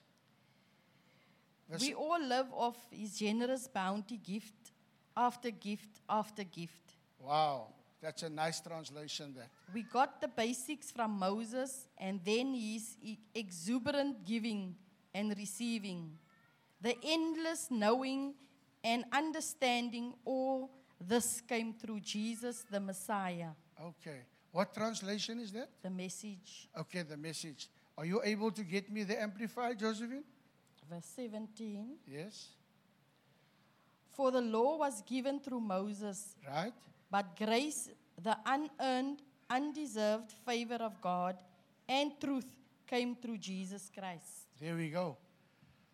Verse, 1.71 1.81
We 1.81 1.95
all 1.95 2.21
live 2.21 2.47
off 2.53 2.77
his 2.91 3.19
generous 3.19 3.67
bounty 3.69 4.19
gift 4.19 4.66
after 5.17 5.51
gift 5.51 6.01
after 6.09 6.45
gift. 6.45 6.93
wow, 7.21 7.69
that's 8.01 8.23
a 8.23 8.29
nice 8.29 8.61
translation 8.61 9.33
there. 9.35 9.49
We 9.73 9.83
got 9.83 10.21
the 10.21 10.29
basics 10.29 10.91
from 10.93 11.13
Moses 11.19 11.87
and 11.99 12.21
then 12.25 12.55
his 12.55 12.97
exuberant 13.35 14.25
giving 14.25 14.75
and 15.15 15.35
receiving. 15.37 16.13
The 16.81 16.95
endless 17.03 17.69
knowing 17.71 18.35
and 18.85 19.05
understanding 19.13 20.13
all 20.25 20.71
this 21.01 21.41
came 21.41 21.73
through 21.73 22.01
Jesus 22.01 22.65
the 22.71 22.79
Messiah. 22.81 23.51
Okay. 23.83 24.21
What 24.53 24.73
translation 24.75 25.41
is 25.41 25.53
that? 25.53 25.69
The 25.83 25.91
message, 25.91 26.69
Okay, 26.79 27.03
the 27.03 27.17
message. 27.17 27.69
Are 27.99 28.05
you 28.07 28.21
able 28.25 28.51
to 28.53 28.63
get 28.63 28.91
me 28.91 29.03
the 29.05 29.21
Amplified, 29.21 29.79
Josephine? 29.79 30.25
verse 30.89 31.05
17. 31.17 31.97
Yes. 32.07 32.49
For 34.17 34.31
the 34.31 34.41
law 34.41 34.79
was 34.79 35.03
given 35.03 35.41
through 35.41 35.61
Moses, 35.61 36.35
Right? 36.49 36.73
but 37.11 37.37
grace, 37.37 37.91
the 38.23 38.37
unearned, 38.47 39.21
undeserved 39.51 40.33
favor 40.47 40.77
of 40.77 40.99
God, 41.03 41.37
and 41.87 42.13
truth 42.19 42.47
came 42.87 43.15
through 43.15 43.37
Jesus 43.39 43.91
Christ. 43.97 44.47
There 44.59 44.75
we 44.75 44.89
go. 44.89 45.19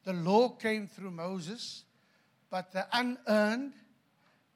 The 0.05 0.13
law 0.13 0.51
came 0.51 0.87
through 0.87 1.11
Moses, 1.11 1.83
but 2.49 2.71
the 2.71 2.87
unearned, 2.93 3.73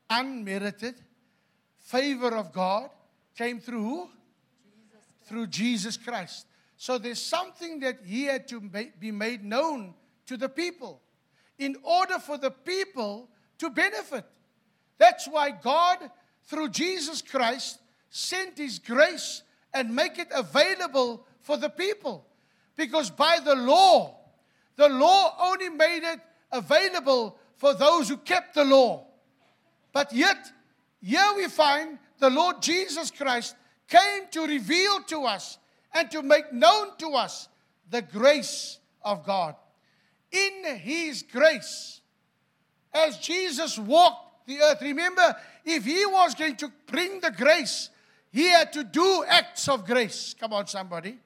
unmerited 0.09 0.95
favor 1.79 2.37
of 2.37 2.53
God 2.53 2.91
came 3.37 3.59
through 3.59 3.83
who? 3.83 4.09
Through 5.25 5.49
Jesus 5.49 5.97
Christ. 5.97 6.47
So 6.77 6.99
there's 6.99 7.21
something 7.21 7.81
that 7.81 7.99
he 8.05 8.25
had 8.25 8.47
to 8.49 8.61
be 9.01 9.11
made 9.11 9.45
known 9.45 9.95
to 10.27 10.37
the 10.37 10.49
people 10.49 11.01
in 11.59 11.75
order 11.83 12.19
for 12.21 12.39
the 12.39 12.51
people 12.51 13.29
to 13.59 13.71
benefit. 13.71 14.25
That's 14.99 15.27
why 15.29 15.51
God, 15.51 15.99
through 16.45 16.71
Jesus 16.71 17.23
Christ, 17.23 17.81
sent 18.11 18.59
his 18.59 18.79
grace 18.79 19.43
and 19.75 19.95
make 19.95 20.19
it 20.19 20.29
available 20.35 21.27
for 21.41 21.57
the 21.57 21.69
people. 21.69 22.27
Because 22.77 23.11
by 23.11 23.39
the 23.45 23.55
law, 23.55 24.19
the 24.77 24.89
law 24.89 25.35
only 25.41 25.69
made 25.69 26.03
it 26.03 26.21
available 26.53 27.39
for 27.57 27.75
those 27.75 28.09
who 28.09 28.17
kept 28.19 28.55
the 28.55 28.65
law. 28.65 29.07
But 29.93 30.13
yet, 30.13 30.53
here 31.01 31.33
we 31.37 31.47
find 31.49 31.99
the 32.19 32.31
Lord 32.31 32.63
Jesus 32.63 33.11
Christ 33.11 33.57
came 33.89 34.25
to 34.33 34.47
reveal 34.47 35.03
to 35.05 35.25
us 35.25 35.59
and 35.95 36.11
to 36.11 36.23
make 36.23 36.53
known 36.53 36.97
to 36.99 37.11
us 37.15 37.49
the 37.91 38.03
grace 38.03 38.79
of 39.03 39.25
God. 39.25 39.55
In 40.33 40.77
His 40.77 41.23
grace, 41.23 42.01
as 42.97 43.19
Jesus 43.19 43.79
walked 43.79 44.47
the 44.47 44.61
earth, 44.61 44.81
remember, 44.81 45.37
if 45.65 45.85
He 45.85 46.07
was 46.07 46.35
going 46.35 46.57
to 46.57 46.73
bring 46.87 47.21
the 47.21 47.31
grace, 47.31 47.91
He 48.33 48.49
had 48.49 48.73
to 48.73 48.85
do 48.85 49.25
acts 49.29 49.69
of 49.69 49.85
grace. 49.85 50.35
Come 50.39 50.53
on, 50.53 50.67
somebody. 50.67 51.19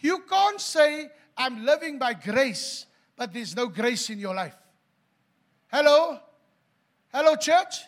You 0.00 0.20
can't 0.30 0.60
say, 0.60 1.08
I'm 1.36 1.64
living 1.64 1.98
by 1.98 2.14
grace, 2.14 2.86
but 3.16 3.32
there's 3.32 3.56
no 3.56 3.66
grace 3.68 4.10
in 4.10 4.18
your 4.18 4.34
life. 4.34 4.56
Hello? 5.72 6.18
Hello, 7.12 7.36
church? 7.36 7.80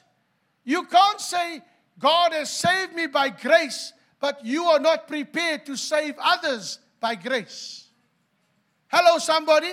You 0.65 0.85
can't 0.85 1.21
say, 1.21 1.63
God 1.99 2.33
has 2.33 2.51
saved 2.51 2.95
me 2.95 3.07
by 3.07 3.29
grace, 3.29 3.93
but 4.19 4.45
you 4.45 4.65
are 4.65 4.81
not 4.81 5.07
prepared 5.07 5.67
to 5.67 5.77
save 5.77 6.15
others 6.19 6.79
by 7.01 7.15
grace. 7.15 7.87
Hello, 8.89 9.19
somebody? 9.19 9.73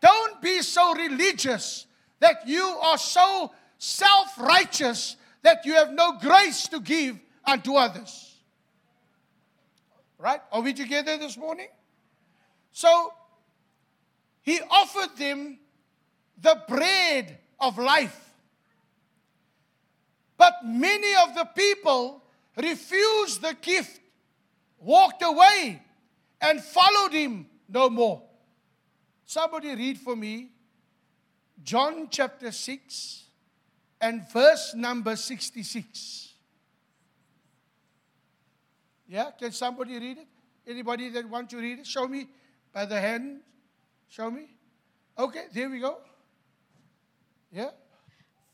Don't 0.00 0.40
be 0.40 0.62
so 0.62 0.94
religious 0.94 1.86
that 2.20 2.46
you 2.46 2.64
are 2.82 2.98
so 2.98 3.52
self 3.78 4.38
righteous 4.38 5.16
that 5.42 5.64
you 5.64 5.74
have 5.74 5.92
no 5.92 6.18
grace 6.18 6.68
to 6.68 6.80
give 6.80 7.18
unto 7.44 7.74
others. 7.74 8.34
Right? 10.18 10.40
Are 10.50 10.60
we 10.62 10.72
together 10.72 11.18
this 11.18 11.36
morning? 11.36 11.68
So, 12.72 13.12
he 14.42 14.60
offered 14.70 15.16
them 15.18 15.58
the 16.40 16.60
bread 16.68 17.38
of 17.60 17.78
life. 17.78 18.34
But 20.36 20.54
many 20.64 21.14
of 21.22 21.34
the 21.34 21.44
people 21.44 22.22
refused 22.56 23.42
the 23.42 23.56
gift, 23.60 24.00
walked 24.78 25.22
away, 25.22 25.82
and 26.40 26.62
followed 26.62 27.12
him 27.12 27.46
no 27.68 27.88
more. 27.90 28.22
Somebody 29.24 29.74
read 29.74 29.98
for 29.98 30.14
me 30.14 30.50
John 31.62 32.08
chapter 32.10 32.52
6 32.52 33.24
and 34.00 34.30
verse 34.30 34.74
number 34.74 35.16
66. 35.16 36.34
Yeah, 39.08 39.30
can 39.38 39.52
somebody 39.52 39.98
read 39.98 40.18
it? 40.18 40.26
Anybody 40.66 41.08
that 41.10 41.28
want 41.28 41.50
to 41.50 41.58
read 41.58 41.78
it? 41.80 41.86
Show 41.86 42.08
me 42.08 42.26
by 42.72 42.86
the 42.86 43.00
hand. 43.00 43.40
Show 44.08 44.30
me. 44.30 44.48
Okay, 45.18 45.44
there 45.52 45.70
we 45.70 45.80
go. 45.80 45.98
Yeah. 47.52 47.70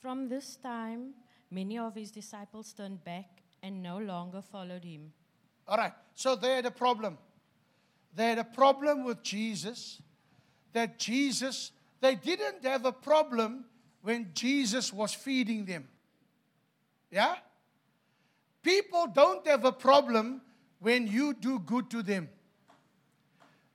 From 0.01 0.29
this 0.29 0.57
time, 0.57 1.15
many 1.51 1.79
of 1.79 1.95
his 1.95 2.11
disciples 2.11 2.73
turned 2.73 3.03
back 3.05 3.43
and 3.63 3.83
no 3.83 3.99
longer 3.99 4.43
followed 4.43 4.85
him. 4.85 5.13
All 5.67 5.77
right. 5.77 5.93
So 6.15 6.37
they 6.37 6.57
had 6.57 6.67
a 6.67 6.71
problem. 6.71 7.19
They 8.15 8.29
had 8.29 8.39
a 8.39 8.45
problem 8.45 9.05
with 9.05 9.23
Jesus. 9.23 10.03
That 10.73 10.99
Jesus, 10.99 11.73
they 12.03 12.17
didn't 12.17 12.65
have 12.65 12.85
a 12.85 12.93
problem 12.93 13.65
when 14.03 14.31
Jesus 14.35 14.93
was 14.93 15.15
feeding 15.15 15.65
them. 15.65 15.89
Yeah? 17.13 17.37
People 18.63 19.07
don't 19.07 19.47
have 19.47 19.65
a 19.65 19.71
problem 19.71 20.43
when 20.81 21.07
you 21.07 21.33
do 21.33 21.61
good 21.61 21.89
to 21.91 22.03
them. 22.03 22.29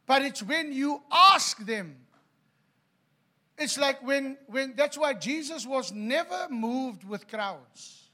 But 0.06 0.24
it's 0.24 0.44
when 0.44 0.74
you 0.74 1.02
ask 1.10 1.66
them. 1.66 1.96
It's 3.58 3.78
like 3.78 4.06
when, 4.06 4.38
when 4.48 4.74
that's 4.76 4.98
why 4.98 5.14
Jesus 5.14 5.66
was 5.66 5.94
never 5.94 6.48
moved 6.50 7.06
with 7.06 7.30
crowds. 7.30 8.10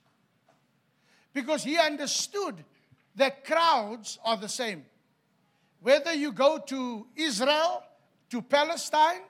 Because 1.34 1.64
he 1.64 1.80
understood 1.80 2.64
that 3.16 3.44
crowds 3.44 4.20
are 4.24 4.38
the 4.38 4.48
same. 4.48 4.86
Whether 5.82 6.14
you 6.14 6.32
go 6.32 6.60
to 6.68 7.08
Israel, 7.16 7.84
to 8.30 8.44
Palestine, 8.44 9.22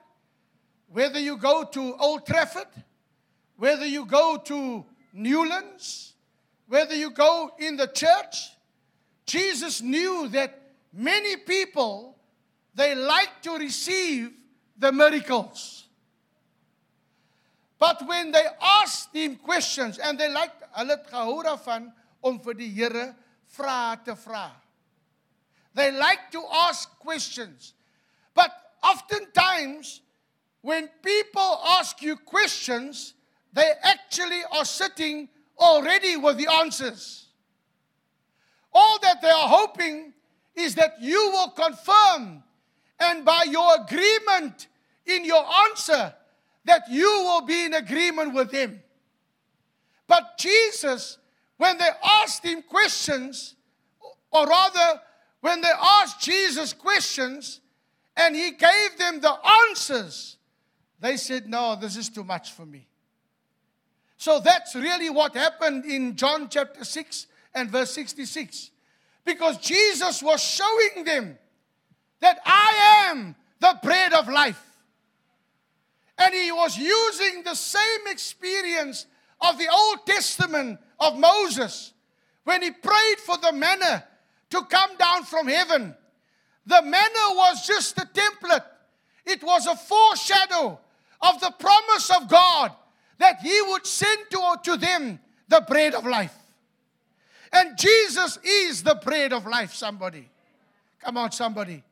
whether 0.94 1.18
you 1.18 1.36
go 1.36 1.64
to 1.64 1.96
Old 1.96 2.24
Trafford, 2.24 2.68
whether 3.56 3.84
you 3.84 4.06
go 4.06 4.36
to 4.44 4.84
Newlands, 5.12 6.12
whether 6.68 6.94
you 6.94 7.10
go 7.10 7.50
in 7.58 7.76
the 7.76 7.88
church, 7.88 8.52
Jesus 9.26 9.82
knew 9.82 10.28
that 10.28 10.56
many 10.92 11.36
people 11.38 12.16
they 12.76 12.94
like 12.94 13.42
to 13.42 13.58
receive 13.58 14.30
the 14.78 14.92
miracles. 14.92 15.88
But 17.80 18.06
when 18.06 18.30
they 18.30 18.44
ask 18.62 19.12
him 19.12 19.34
questions 19.34 19.98
and 19.98 20.16
they 20.16 20.32
like 20.32 20.52
hulle 20.78 20.94
het 20.94 21.10
gehou 21.10 21.42
daarvan 21.42 21.90
om 22.22 22.38
vir 22.38 22.54
die 22.54 22.70
Here 22.70 23.08
vrae 23.50 23.98
te 24.04 24.14
vra. 24.14 24.46
They 25.74 25.90
like 25.90 26.30
to 26.30 26.46
ask 26.68 26.88
questions. 27.00 27.74
But 28.32 28.54
oftentimes 28.80 30.03
when 30.64 30.88
people 31.02 31.60
ask 31.68 32.00
you 32.00 32.16
questions, 32.16 33.12
they 33.52 33.70
actually 33.82 34.40
are 34.50 34.64
sitting 34.64 35.28
already 35.58 36.16
with 36.16 36.38
the 36.38 36.50
answers. 36.50 37.26
All 38.72 38.98
that 39.00 39.20
they 39.20 39.28
are 39.28 39.46
hoping 39.46 40.14
is 40.54 40.74
that 40.76 40.94
you 41.02 41.30
will 41.32 41.50
confirm, 41.50 42.42
and 42.98 43.26
by 43.26 43.44
your 43.46 43.74
agreement 43.82 44.68
in 45.04 45.26
your 45.26 45.44
answer, 45.68 46.14
that 46.64 46.84
you 46.88 47.10
will 47.10 47.42
be 47.42 47.66
in 47.66 47.74
agreement 47.74 48.32
with 48.32 48.50
them. 48.50 48.82
But 50.06 50.38
Jesus, 50.38 51.18
when 51.58 51.76
they 51.76 51.90
asked 52.22 52.42
him 52.42 52.62
questions, 52.62 53.54
or 54.30 54.46
rather, 54.46 55.02
when 55.42 55.60
they 55.60 55.72
asked 55.78 56.22
Jesus 56.22 56.72
questions 56.72 57.60
and 58.16 58.34
he 58.34 58.52
gave 58.52 58.96
them 58.96 59.20
the 59.20 59.36
answers, 59.68 60.38
they 61.04 61.18
said, 61.18 61.48
No, 61.48 61.76
this 61.76 61.96
is 61.96 62.08
too 62.08 62.24
much 62.24 62.52
for 62.52 62.64
me. 62.64 62.86
So 64.16 64.40
that's 64.40 64.74
really 64.74 65.10
what 65.10 65.36
happened 65.36 65.84
in 65.84 66.16
John 66.16 66.48
chapter 66.48 66.82
6 66.82 67.26
and 67.54 67.70
verse 67.70 67.90
66. 67.90 68.70
Because 69.24 69.58
Jesus 69.58 70.22
was 70.22 70.42
showing 70.42 71.04
them 71.04 71.36
that 72.20 72.38
I 72.46 73.08
am 73.10 73.36
the 73.60 73.78
bread 73.82 74.14
of 74.14 74.28
life. 74.28 74.62
And 76.16 76.32
he 76.32 76.50
was 76.52 76.78
using 76.78 77.42
the 77.42 77.54
same 77.54 78.06
experience 78.06 79.06
of 79.40 79.58
the 79.58 79.68
Old 79.70 80.06
Testament 80.06 80.78
of 80.98 81.18
Moses 81.18 81.92
when 82.44 82.62
he 82.62 82.70
prayed 82.70 83.18
for 83.18 83.36
the 83.36 83.52
manna 83.52 84.04
to 84.50 84.62
come 84.64 84.96
down 84.96 85.24
from 85.24 85.48
heaven. 85.48 85.94
The 86.64 86.80
manna 86.80 87.34
was 87.34 87.66
just 87.66 87.98
a 87.98 88.06
template, 88.06 88.64
it 89.26 89.42
was 89.42 89.66
a 89.66 89.76
foreshadow 89.76 90.80
of 91.24 91.40
the 91.40 91.52
promise 91.58 92.10
of 92.10 92.28
God 92.28 92.72
that 93.18 93.40
He 93.40 93.60
would 93.68 93.86
send 93.86 94.20
to, 94.30 94.56
to 94.64 94.76
them 94.76 95.18
the 95.48 95.64
bread 95.66 95.94
of 95.94 96.06
life. 96.06 96.34
And 97.52 97.78
Jesus 97.78 98.38
is 98.42 98.82
the 98.82 98.96
bread 98.96 99.32
of 99.32 99.46
life, 99.46 99.72
somebody. 99.72 100.28
Come 101.00 101.16
on, 101.16 101.32
somebody. 101.32 101.82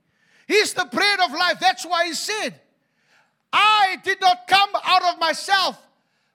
He's 0.47 0.75
the 0.75 0.89
bread 0.93 1.21
of 1.21 1.33
life. 1.33 1.59
That's 1.61 1.87
why 1.87 2.07
He 2.07 2.15
said, 2.15 2.61
I 3.53 3.99
did 4.03 4.21
not 4.21 4.47
come 4.47 4.71
out 4.85 5.15
of 5.15 5.21
myself, 5.21 5.81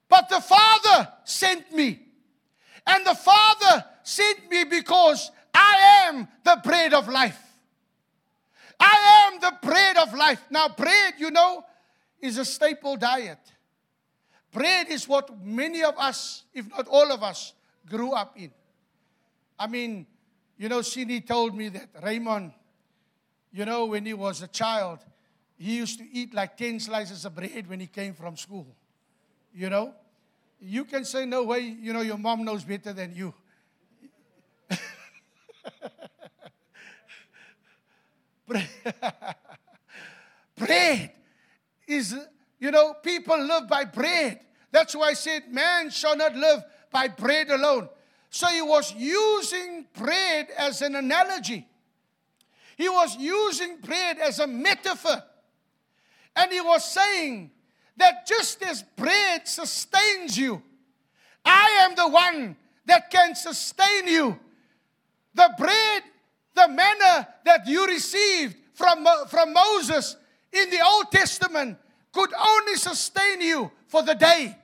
but 0.07 0.29
the 0.29 0.39
Father 0.39 1.11
sent 1.23 1.73
me. 1.73 1.99
And 2.85 3.05
the 3.05 3.15
Father 3.15 3.83
sent 4.03 4.49
me 4.49 4.63
because 4.63 5.31
I 5.53 6.05
am 6.07 6.27
the 6.43 6.61
bread 6.63 6.93
of 6.93 7.09
life. 7.09 7.37
I 8.79 9.27
am 9.27 9.39
the 9.39 9.53
bread 9.61 9.97
of 9.97 10.13
life. 10.13 10.41
Now, 10.49 10.69
bread, 10.69 11.15
you 11.17 11.31
know, 11.31 11.65
is 12.21 12.37
a 12.37 12.45
staple 12.45 12.97
diet. 12.97 13.39
Bread 14.51 14.87
is 14.89 15.07
what 15.07 15.39
many 15.43 15.83
of 15.83 15.95
us, 15.97 16.43
if 16.53 16.69
not 16.69 16.87
all 16.87 17.11
of 17.11 17.21
us, 17.23 17.53
grew 17.87 18.11
up 18.11 18.37
in. 18.37 18.51
I 19.59 19.67
mean, 19.67 20.07
you 20.57 20.69
know, 20.69 20.81
Cindy 20.81 21.21
told 21.21 21.55
me 21.55 21.69
that 21.69 21.89
Raymond, 22.03 22.51
you 23.51 23.65
know, 23.65 23.85
when 23.85 24.05
he 24.05 24.13
was 24.13 24.41
a 24.41 24.47
child, 24.47 24.99
he 25.57 25.77
used 25.77 25.99
to 25.99 26.05
eat 26.11 26.33
like 26.33 26.57
10 26.57 26.79
slices 26.79 27.25
of 27.25 27.35
bread 27.35 27.67
when 27.67 27.79
he 27.79 27.87
came 27.87 28.13
from 28.13 28.37
school. 28.37 28.67
You 29.53 29.69
know? 29.69 29.93
You 30.59 30.85
can 30.85 31.05
say, 31.05 31.25
no 31.25 31.43
way, 31.43 31.59
you 31.59 31.93
know, 31.93 32.01
your 32.01 32.17
mom 32.17 32.43
knows 32.43 32.63
better 32.63 32.93
than 32.93 33.13
you. 33.15 33.33
bread 38.47 38.69
is, 40.57 41.16
you 42.67 42.71
know, 42.71 42.95
people 42.95 43.39
live 43.39 43.65
by 43.69 43.85
bread. 43.85 44.41
That's 44.73 44.93
why 44.93 45.11
I 45.11 45.13
said, 45.13 45.43
man 45.49 45.89
shall 45.89 46.17
not 46.17 46.35
live 46.35 46.65
by 46.91 47.07
bread 47.07 47.49
alone. 47.49 47.87
So 48.29 48.45
he 48.47 48.61
was 48.61 48.93
using 48.93 49.85
bread 49.97 50.49
as 50.57 50.81
an 50.81 50.97
analogy. 50.97 51.65
He 52.75 52.89
was 52.89 53.15
using 53.17 53.77
bread 53.77 54.17
as 54.17 54.39
a 54.39 54.47
metaphor. 54.47 55.23
And 56.35 56.51
he 56.51 56.59
was 56.59 56.83
saying 56.91 57.51
that 57.95 58.27
just 58.27 58.61
as 58.63 58.83
bread 58.97 59.47
sustains 59.47 60.37
you, 60.37 60.61
I 61.45 61.85
am 61.85 61.95
the 61.95 62.09
one 62.09 62.57
that 62.85 63.09
can 63.09 63.33
sustain 63.33 64.09
you. 64.09 64.37
The 65.35 65.53
bread, 65.57 66.03
the 66.53 66.67
manna 66.67 67.29
that 67.45 67.65
you 67.65 67.87
received 67.87 68.57
from, 68.73 69.07
from 69.29 69.53
Moses 69.53 70.17
in 70.51 70.69
the 70.69 70.85
Old 70.85 71.09
Testament 71.13 71.77
could 72.11 72.33
only 72.33 72.75
sustain 72.75 73.41
you 73.41 73.71
for 73.87 74.03
the 74.03 74.15
day. 74.15 74.55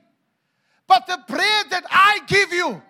But 0.86 1.06
the 1.06 1.18
bread 1.26 1.66
that 1.70 1.84
I 1.90 2.20
give 2.26 2.52
you 2.52 2.82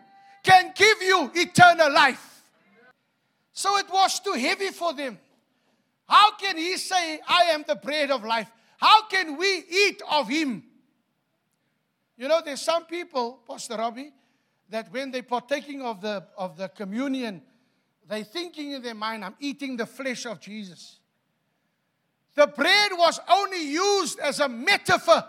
can 0.43 0.73
give 0.75 1.03
you 1.03 1.31
eternal 1.35 1.93
life. 1.93 2.43
So 3.53 3.79
it 3.79 3.87
was 3.91 4.21
too 4.21 4.33
heavy 4.33 4.71
for 4.71 4.93
them. 4.93 5.19
How 6.07 6.37
can 6.37 6.57
he 6.57 6.77
say, 6.77 7.21
I 7.27 7.45
am 7.53 7.65
the 7.67 7.77
bread 7.77 8.11
of 8.11 8.25
life? 8.25 8.51
How 8.77 9.07
can 9.07 9.37
we 9.37 9.65
eat 9.71 10.03
of 10.11 10.29
him? 10.29 10.65
You 12.17 12.29
know, 12.29 12.41
there's 12.45 12.61
some 12.61 12.85
people, 12.85 13.41
Pastor 13.49 13.77
Robbie, 13.77 14.13
that 14.69 14.93
when 14.93 15.11
they're 15.11 15.23
partaking 15.23 15.83
of 15.83 16.01
the, 16.01 16.25
of 16.37 16.57
the 16.57 16.69
communion, 16.69 17.43
they're 18.09 18.25
thinking 18.25 18.73
in 18.73 18.83
their 18.83 18.95
mind, 18.95 19.25
I'm 19.25 19.37
eating 19.41 19.77
the 19.77 19.87
flesh 19.87 20.27
of 20.27 20.41
Jesus. 20.41 20.99
The 22.35 22.47
bread 22.49 22.93
was 22.93 23.21
only 23.29 23.65
used 23.65 24.19
as 24.19 24.41
a 24.41 24.49
metaphor. 24.49 25.25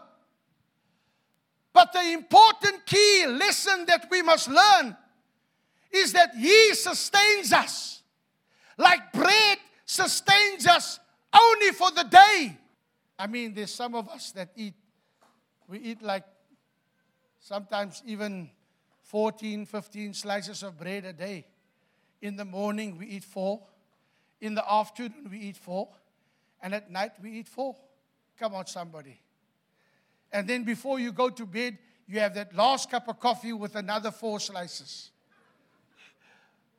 But 1.72 1.94
the 1.94 2.13
important 2.13 2.86
key 2.86 3.26
lesson 3.28 3.86
that 3.88 4.08
we 4.10 4.22
must 4.22 4.50
learn 4.50 4.96
is 5.91 6.13
that 6.13 6.34
He 6.36 6.74
sustains 6.74 7.54
us. 7.54 8.02
Like 8.78 9.12
bread 9.13 9.58
sustains 9.86 10.68
us 10.68 11.00
only 11.34 11.72
for 11.72 11.91
the 11.91 12.04
day. 12.04 12.58
I 13.18 13.28
mean, 13.28 13.54
there's 13.54 13.74
some 13.74 13.96
of 13.96 14.10
us 14.10 14.32
that 14.32 14.50
eat, 14.56 14.74
we 15.68 15.80
eat 15.80 16.02
like 16.02 16.24
sometimes 17.39 18.02
even 18.06 18.50
14, 19.04 19.65
15 19.65 20.13
slices 20.13 20.63
of 20.63 20.78
bread 20.78 21.06
a 21.06 21.13
day. 21.13 21.46
In 22.22 22.36
the 22.36 22.46
morning, 22.46 22.98
we 22.98 23.08
eat 23.08 23.24
four. 23.24 23.62
In 24.41 24.56
the 24.56 24.70
afternoon, 24.70 25.30
we 25.30 25.39
eat 25.39 25.58
four. 25.58 25.89
And 26.65 26.73
at 26.73 26.89
night, 26.89 27.12
we 27.21 27.34
eat 27.34 27.47
four. 27.47 27.75
Come 28.39 28.56
on, 28.56 28.65
somebody. 28.65 29.19
And 30.34 30.47
then 30.47 30.63
before 30.63 30.99
you 30.99 31.12
go 31.12 31.30
to 31.30 31.45
bed, 31.45 31.78
you 32.08 32.19
have 32.19 32.34
that 32.34 32.56
last 32.56 32.89
cup 32.89 33.08
of 33.08 33.19
coffee 33.19 33.54
with 33.54 33.75
another 33.75 34.10
four 34.10 34.39
slices. 34.39 35.12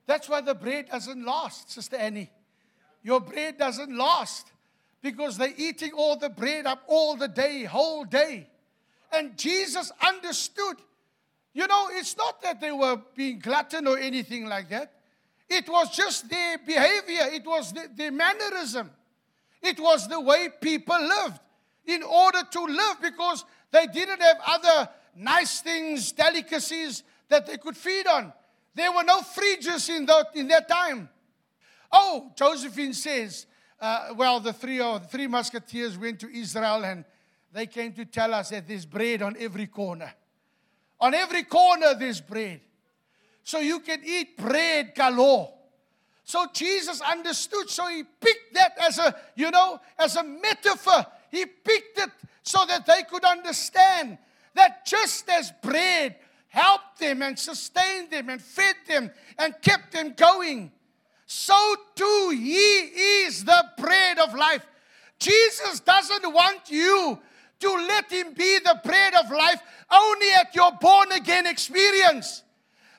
That's 0.05 0.29
why 0.29 0.41
the 0.41 0.57
bread 0.57 0.89
doesn't 0.91 1.25
last, 1.25 1.71
Sister 1.71 1.95
Annie. 1.95 2.29
Your 3.05 3.21
bread 3.21 3.59
doesn't 3.59 3.97
last 3.97 4.51
because 5.03 5.39
they're 5.39 5.55
eating 5.57 5.93
all 5.93 6.17
the 6.17 6.31
bread 6.31 6.67
up 6.67 6.83
all 6.89 7.15
the 7.15 7.29
day, 7.29 7.63
whole 7.63 8.05
day. 8.05 8.49
And 9.13 9.39
Jesus 9.39 9.93
understood. 10.05 10.79
You 11.55 11.69
know, 11.69 11.91
it's 11.93 12.17
not 12.17 12.43
that 12.43 12.61
they 12.61 12.73
were 12.73 13.01
being 13.15 13.39
glutton 13.39 13.87
or 13.87 13.99
anything 13.99 14.47
like 14.47 14.69
that. 14.71 14.91
It 15.49 15.69
was 15.69 15.95
just 15.95 16.29
their 16.29 16.59
behavior, 16.59 17.29
it 17.33 17.47
was 17.47 17.73
the, 17.73 17.89
their 17.95 18.11
mannerism, 18.11 18.91
it 19.63 19.81
was 19.81 20.09
the 20.09 20.21
way 20.21 20.49
people 20.61 20.99
lived 21.01 21.41
in 21.87 22.03
order 22.03 22.41
to 22.51 22.65
live 22.65 22.97
because 23.03 23.45
they 23.71 23.87
didn't 23.87 24.21
have 24.21 24.37
other 24.47 24.89
nice 25.17 25.61
things, 25.61 26.13
delicacies 26.13 27.03
that 27.29 27.47
they 27.47 27.57
could 27.57 27.77
feed 27.77 28.07
on. 28.07 28.33
There 28.75 28.93
were 28.93 29.05
no 29.05 29.21
fridges 29.21 29.89
in 29.89 30.07
that, 30.07 30.27
in 30.35 30.49
that 30.49 30.69
time. 30.69 31.09
Oh, 31.91 32.31
Josephine 32.37 32.93
says, 32.93 33.47
uh, 33.81 34.09
well, 34.17 34.41
the 34.41 34.53
three, 34.53 34.81
or 34.81 34.99
the 34.99 35.07
three 35.07 35.27
musketeers 35.27 35.97
went 35.97 36.21
to 36.21 36.29
Israel 36.29 36.85
and 36.85 37.05
they 37.53 37.67
came 37.67 37.93
to 37.95 38.05
tell 38.05 38.35
us 38.35 38.51
that 38.51 38.69
there's 38.69 38.85
bread 38.85 39.23
on 39.23 39.37
every 39.39 39.67
corner. 39.67 40.13
On 41.01 41.15
every 41.15 41.45
corner, 41.45 41.95
there's 41.95 42.21
bread. 42.21 42.61
So 43.43 43.61
you 43.61 43.81
can 43.81 44.01
eat 44.05 44.37
bread 44.37 44.95
galore. 44.95 45.53
So 46.27 46.45
Jesus 46.53 47.01
understood. 47.01 47.71
So 47.71 47.87
he 47.87 48.03
picked 48.03 48.55
that 48.55 48.73
as 48.81 48.99
a, 48.99 49.15
you 49.37 49.49
know, 49.53 49.81
as 49.97 50.17
a 50.17 50.25
metaphor. 50.25 51.07
He 51.31 51.47
picked 51.47 51.99
it 52.01 52.11
so 52.43 52.67
that 52.67 52.85
they 52.85 53.05
could 53.09 53.25
understand 53.25 54.19
that 54.55 54.85
just 54.85 55.29
as 55.31 55.53
bread 55.63 56.17
helped 56.49 56.99
them 56.99 57.23
and 57.23 57.39
sustained 57.39 58.11
them 58.11 58.29
and 58.29 58.43
fed 58.43 58.75
them 58.89 59.13
and 59.39 59.55
kept 59.63 59.93
them 59.93 60.15
going, 60.17 60.73
so 61.27 61.57
too 61.95 62.31
he 62.35 62.59
is 63.25 63.45
the 63.45 63.65
bread 63.79 64.19
of 64.19 64.35
life. 64.35 64.67
Jesus 65.21 65.79
doesn't 65.79 66.33
want 66.33 66.71
you 66.71 67.21
to 67.61 67.69
let 67.69 68.11
him 68.11 68.35
be 68.35 68.59
the 68.59 68.81
bread 68.85 69.15
of 69.15 69.31
life 69.31 69.63
only 69.93 70.31
at 70.33 70.55
your 70.57 70.73
born 70.81 71.13
again 71.13 71.47
experience. 71.47 72.43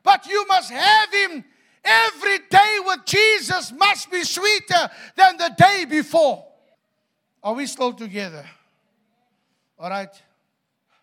But 0.02 0.28
you 0.28 0.46
must 0.48 0.72
have 0.72 1.14
him 1.14 1.44
every 1.84 2.40
day 2.50 2.78
with 2.86 3.06
Jesus 3.06 3.72
must 3.72 4.12
be 4.12 4.24
sweeter 4.24 4.90
than 5.16 5.38
the 5.38 5.54
day 5.58 5.86
before. 5.86 6.46
Are 7.44 7.54
we 7.54 7.66
still 7.66 7.94
together? 7.94 8.46
All 9.80 9.90
right. 9.90 10.10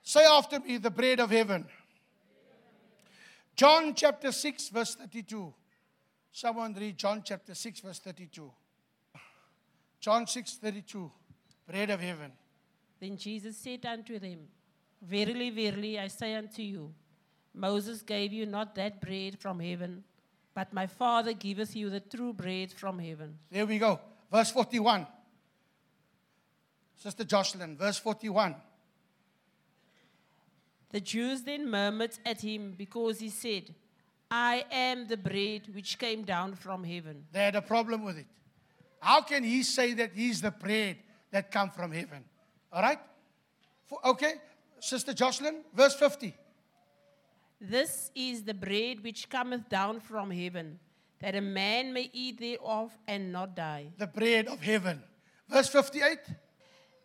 Say 0.03 0.25
after 0.25 0.61
me 0.61 0.77
the 0.79 0.91
bread 0.91 1.21
of 1.21 1.31
heaven. 1.31 1.67
John 3.57 3.95
chapter 3.95 4.33
6, 4.33 4.69
verse 4.69 4.95
32. 4.97 5.55
Someone 6.33 6.75
read 6.75 6.99
John 6.99 7.23
chapter 7.25 7.55
6, 7.55 7.81
verse 7.81 8.01
32. 8.01 8.51
John 10.01 10.27
6, 10.27 10.55
32. 10.55 11.11
Bread 11.67 11.91
of 11.91 12.01
heaven. 12.01 12.33
Then 13.01 13.17
Jesus 13.17 13.57
said 13.57 13.87
unto 13.87 14.19
them, 14.19 14.41
Verily, 15.01 15.51
verily, 15.51 15.99
I 15.99 16.09
say 16.09 16.35
unto 16.35 16.63
you, 16.63 16.93
Moses 17.55 18.03
gave 18.03 18.33
you 18.33 18.47
not 18.47 18.75
that 18.75 19.01
bread 19.01 19.39
from 19.39 19.61
heaven, 19.61 20.03
but 20.55 20.73
my 20.73 20.87
Father 20.87 21.33
giveth 21.33 21.75
you 21.75 21.91
the 21.91 22.01
true 22.01 22.33
bread 22.33 22.73
from 22.73 22.99
heaven. 22.99 23.39
There 23.51 23.67
we 23.67 23.79
go. 23.79 24.01
Verse 24.31 24.51
41. 24.51 25.07
Sister 26.97 27.25
Jocelyn, 27.25 27.77
verse 27.77 27.99
41. 27.99 28.55
The 30.91 31.01
Jews 31.01 31.43
then 31.43 31.69
murmured 31.69 32.13
at 32.25 32.41
him 32.41 32.75
because 32.79 33.19
he 33.19 33.29
said, 33.29 33.75
I 34.31 34.65
am 34.71 35.09
the 35.09 35.17
bread 35.17 35.63
which 35.75 35.99
came 35.99 36.23
down 36.23 36.55
from 36.55 36.85
heaven. 36.85 37.25
They 37.33 37.45
had 37.45 37.57
a 37.57 37.63
problem 37.63 38.05
with 38.05 38.17
it. 38.17 38.27
How 39.01 39.21
can 39.21 39.43
he 39.43 39.63
say 39.65 39.93
that 39.95 40.13
he's 40.15 40.41
the 40.41 40.53
bread 40.53 40.97
that 41.31 41.51
come 41.51 41.71
from 41.71 41.93
heaven? 41.93 42.25
All 42.73 42.81
right? 42.81 42.99
For, 43.87 43.99
okay, 44.07 44.35
Sister 44.81 45.13
Jocelyn, 45.13 45.63
verse 45.75 45.95
50. 45.95 46.35
This 47.61 48.11
is 48.15 48.43
the 48.43 48.55
bread 48.55 49.03
which 49.03 49.29
cometh 49.29 49.69
down 49.69 50.01
from 50.01 50.31
heaven, 50.31 50.79
that 51.21 51.35
a 51.35 51.41
man 51.41 51.93
may 51.93 52.11
eat 52.13 52.39
thereof 52.39 52.97
and 53.07 53.33
not 53.33 53.57
die. 53.57 53.89
The 53.97 54.07
bread 54.07 54.49
of 54.49 54.61
heaven. 54.61 55.03
Verse 55.49 55.69
58. 55.69 56.19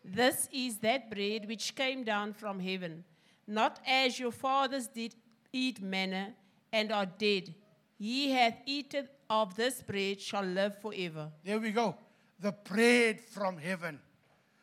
This 0.03 0.49
is 0.51 0.77
that 0.77 1.09
bread 1.12 1.47
which 1.47 1.75
came 1.75 2.03
down 2.03 2.33
from 2.33 2.59
heaven, 2.59 3.03
not 3.47 3.79
as 3.85 4.19
your 4.19 4.31
fathers 4.31 4.88
did 4.88 5.15
eat 5.53 5.81
manna 5.81 6.33
and 6.71 6.91
are 6.91 7.05
dead. 7.05 7.53
Ye 7.97 8.31
hath 8.31 8.55
eaten 8.65 9.07
of 9.29 9.55
this 9.55 9.81
bread 9.81 10.19
shall 10.19 10.43
live 10.43 10.79
forever. 10.81 11.31
There 11.43 11.59
we 11.59 11.71
go. 11.71 11.95
The 12.39 12.51
bread 12.51 13.19
from 13.19 13.57
heaven. 13.57 13.99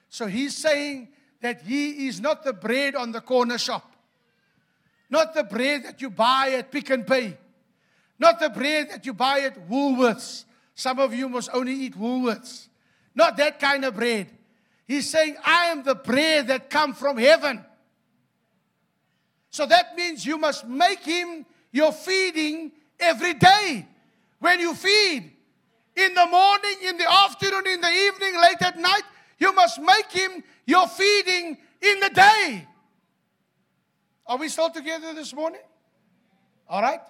So 0.08 0.26
he's 0.26 0.56
saying 0.56 1.08
that 1.40 1.62
he 1.62 2.08
is 2.08 2.20
not 2.20 2.42
the 2.42 2.52
bread 2.52 2.94
on 2.94 3.12
the 3.12 3.20
corner 3.20 3.58
shop. 3.58 3.95
Not 5.08 5.34
the 5.34 5.44
bread 5.44 5.84
that 5.84 6.00
you 6.00 6.10
buy 6.10 6.54
at 6.58 6.70
Pick 6.70 6.90
n 6.90 7.04
Pay. 7.04 7.36
Not 8.18 8.40
the 8.40 8.50
bread 8.50 8.90
that 8.90 9.06
you 9.06 9.14
buy 9.14 9.40
at 9.40 9.68
Woolworths. 9.68 10.44
Some 10.74 10.98
of 10.98 11.14
you 11.14 11.28
must 11.28 11.50
only 11.52 11.72
eat 11.72 11.98
Woolworths. 11.98 12.68
Not 13.14 13.36
that 13.36 13.60
kind 13.60 13.84
of 13.84 13.94
bread. 13.94 14.28
He's 14.86 15.08
saying, 15.08 15.36
I 15.44 15.66
am 15.66 15.82
the 15.82 15.94
bread 15.94 16.48
that 16.48 16.70
come 16.70 16.94
from 16.94 17.16
heaven. 17.16 17.64
So 19.50 19.66
that 19.66 19.96
means 19.96 20.24
you 20.24 20.38
must 20.38 20.66
make 20.66 21.00
him 21.00 21.46
your 21.72 21.92
feeding 21.92 22.72
every 23.00 23.34
day. 23.34 23.86
When 24.38 24.60
you 24.60 24.74
feed, 24.74 25.32
in 25.96 26.14
the 26.14 26.26
morning, 26.26 26.76
in 26.84 26.98
the 26.98 27.10
afternoon, 27.10 27.66
in 27.66 27.80
the 27.80 27.88
evening, 27.88 28.38
late 28.38 28.60
at 28.60 28.78
night, 28.78 29.02
you 29.38 29.52
must 29.54 29.80
make 29.80 30.10
him 30.12 30.42
your 30.66 30.86
feeding 30.88 31.56
in 31.80 32.00
the 32.00 32.10
day. 32.10 32.66
Are 34.26 34.36
we 34.36 34.48
still 34.48 34.70
together 34.70 35.14
this 35.14 35.34
morning? 35.34 35.60
All 36.68 36.82
right. 36.82 37.00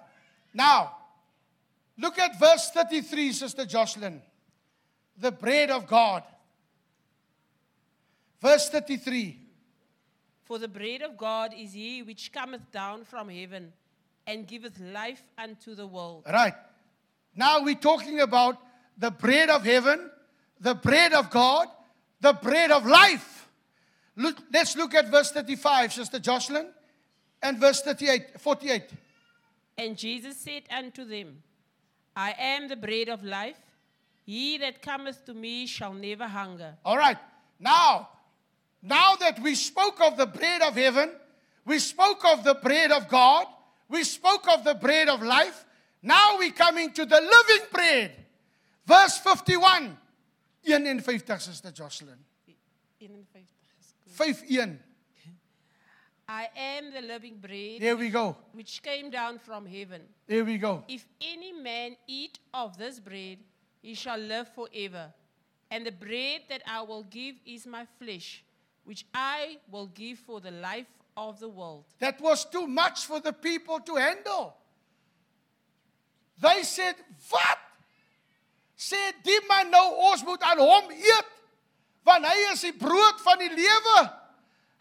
Now, 0.53 0.95
look 1.97 2.19
at 2.19 2.39
verse 2.39 2.69
33, 2.71 3.31
Sister 3.31 3.65
Jocelyn. 3.65 4.21
The 5.17 5.31
bread 5.31 5.71
of 5.71 5.87
God. 5.87 6.23
Verse 8.39 8.69
33. 8.69 9.39
For 10.43 10.59
the 10.59 10.67
bread 10.67 11.01
of 11.01 11.17
God 11.17 11.53
is 11.57 11.73
he 11.73 12.03
which 12.03 12.31
cometh 12.31 12.71
down 12.71 13.03
from 13.03 13.29
heaven 13.29 13.73
and 14.25 14.47
giveth 14.47 14.79
life 14.79 15.23
unto 15.37 15.73
the 15.73 15.87
world. 15.87 16.23
Right. 16.31 16.53
Now 17.35 17.63
we're 17.63 17.75
talking 17.75 18.19
about 18.19 18.57
the 18.97 19.11
bread 19.11 19.49
of 19.49 19.63
heaven, 19.63 20.09
the 20.59 20.75
bread 20.75 21.13
of 21.13 21.29
God, 21.29 21.67
the 22.21 22.33
bread 22.33 22.71
of 22.71 22.85
life. 22.85 23.49
Look, 24.15 24.37
let's 24.51 24.75
look 24.75 24.95
at 24.95 25.09
verse 25.09 25.31
35, 25.31 25.93
Sister 25.93 26.19
Jocelyn, 26.19 26.67
and 27.41 27.59
verse 27.59 27.81
38, 27.81 28.39
48. 28.39 28.83
And 29.77 29.97
Jesus 29.97 30.37
said 30.37 30.63
unto 30.75 31.05
them, 31.05 31.43
I 32.15 32.33
am 32.37 32.67
the 32.67 32.75
bread 32.75 33.09
of 33.09 33.23
life. 33.23 33.57
He 34.25 34.57
that 34.57 34.81
cometh 34.81 35.23
to 35.25 35.33
me 35.33 35.67
shall 35.67 35.93
never 35.93 36.27
hunger. 36.27 36.75
All 36.83 36.97
right. 36.97 37.17
Now, 37.59 38.09
now 38.81 39.15
that 39.19 39.39
we 39.39 39.55
spoke 39.55 40.01
of 40.01 40.17
the 40.17 40.25
bread 40.25 40.61
of 40.61 40.75
heaven, 40.75 41.11
we 41.65 41.79
spoke 41.79 42.25
of 42.25 42.43
the 42.43 42.55
bread 42.55 42.91
of 42.91 43.07
God, 43.07 43.45
we 43.89 44.03
spoke 44.03 44.47
of 44.51 44.63
the 44.63 44.75
bread 44.75 45.09
of 45.09 45.21
life. 45.21 45.65
Now 46.01 46.37
we're 46.37 46.51
coming 46.51 46.91
to 46.93 47.05
the 47.05 47.21
living 47.21 47.67
bread. 47.71 48.11
Verse 48.85 49.17
51. 49.19 49.97
51, 50.63 51.39
Sister 51.39 51.71
Jocelyn. 51.71 52.17
51. 54.07 54.79
I 56.29 56.49
am 56.57 56.91
the 56.91 57.01
living 57.01 57.37
bread 57.39 57.79
There 57.79 57.95
we 57.95 58.09
go. 58.09 58.35
which 58.51 58.81
came 58.83 59.09
down 59.09 59.39
from 59.39 59.65
heaven. 59.65 60.01
There 60.27 60.43
we 60.43 60.57
go. 60.57 60.83
If 60.87 61.05
any 61.21 61.53
man 61.53 61.95
eat 62.05 62.39
of 62.53 62.77
this 62.77 62.99
bread, 62.99 63.37
he 63.81 63.93
shall 63.93 64.17
live 64.19 64.49
forever. 64.53 65.13
And 65.71 65.85
the 65.85 65.91
bread 65.91 66.41
that 66.49 66.61
I 66.67 66.81
will 66.81 67.03
give 67.03 67.35
is 67.45 67.65
my 67.65 67.85
flesh, 67.99 68.43
which 68.83 69.05
I 69.13 69.57
will 69.71 69.87
give 69.87 70.19
for 70.19 70.41
the 70.41 70.51
life 70.51 70.87
of 71.15 71.39
the 71.39 71.47
world. 71.49 71.85
That 71.99 72.19
was 72.19 72.45
too 72.45 72.67
much 72.67 73.05
for 73.05 73.19
the 73.21 73.33
people 73.33 73.79
to 73.79 73.95
handle. 73.95 74.55
They 76.39 76.63
said, 76.63 76.95
"Wat? 77.31 77.57
Sê 78.77 79.11
die 79.23 79.39
man 79.49 79.71
nou 79.71 79.95
ons 80.11 80.23
moet 80.23 80.41
aan 80.43 80.59
hom 80.59 80.91
eet, 80.91 81.25
want 82.03 82.25
hy 82.25 82.51
is 82.51 82.61
die 82.61 82.73
brood 82.73 83.21
van 83.21 83.39
die 83.39 83.49
lewe. 83.49 84.26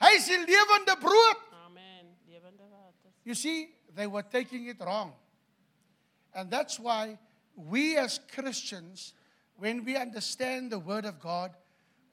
Hy 0.00 0.16
is 0.16 0.26
die 0.28 0.44
lewende 0.44 1.00
brood." 1.00 1.36
Amen. 1.66 2.06
Levende 2.28 2.64
water. 2.68 3.10
You 3.24 3.34
see, 3.34 3.74
they 3.94 4.06
were 4.06 4.22
taking 4.22 4.66
it 4.66 4.80
wrong. 4.80 5.12
And 6.34 6.50
that's 6.50 6.78
why 6.78 7.18
we 7.54 7.96
as 7.96 8.20
Christians, 8.34 9.14
when 9.56 9.84
we 9.84 9.96
understand 9.96 10.70
the 10.70 10.78
Word 10.78 11.06
of 11.06 11.18
God, 11.18 11.52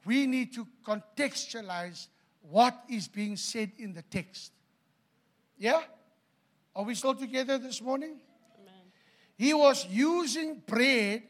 we 0.05 0.25
need 0.25 0.53
to 0.53 0.67
contextualize 0.85 2.07
what 2.49 2.83
is 2.89 3.07
being 3.07 3.35
said 3.37 3.71
in 3.77 3.93
the 3.93 4.01
text. 4.01 4.51
Yeah? 5.57 5.81
Are 6.75 6.83
we 6.83 6.95
still 6.95 7.15
together 7.15 7.57
this 7.57 7.81
morning? 7.81 8.19
He 9.35 9.53
was 9.53 9.85
using 9.89 10.61
bread, 10.65 11.23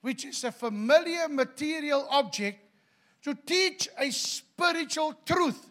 which 0.00 0.24
is 0.24 0.44
a 0.44 0.52
familiar 0.52 1.28
material 1.28 2.06
object, 2.10 2.58
to 3.22 3.34
teach 3.34 3.88
a 3.98 4.10
spiritual 4.10 5.14
truth. 5.24 5.70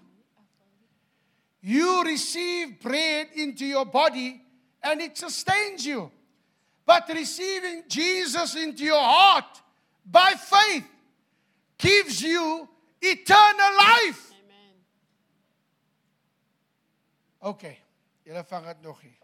You 1.65 2.03
receive 2.03 2.81
bread 2.81 3.27
into 3.35 3.65
your 3.65 3.85
body 3.85 4.41
and 4.83 5.01
it 5.01 5.17
sustains 5.17 5.85
you. 5.85 6.11
But 6.85 7.07
receiving 7.07 7.83
Jesus 7.87 8.55
into 8.55 8.83
your 8.83 9.01
heart 9.01 9.61
by 10.05 10.33
faith 10.37 10.85
gives 11.77 12.21
you 12.21 12.67
eternal 13.01 13.77
life. 13.77 14.33
Amen. 14.33 14.75
Okay, 17.41 17.77
julle 18.25 18.43
vang 18.43 18.65
dit 18.65 18.81
nog 18.83 18.99
hier. 19.01 19.23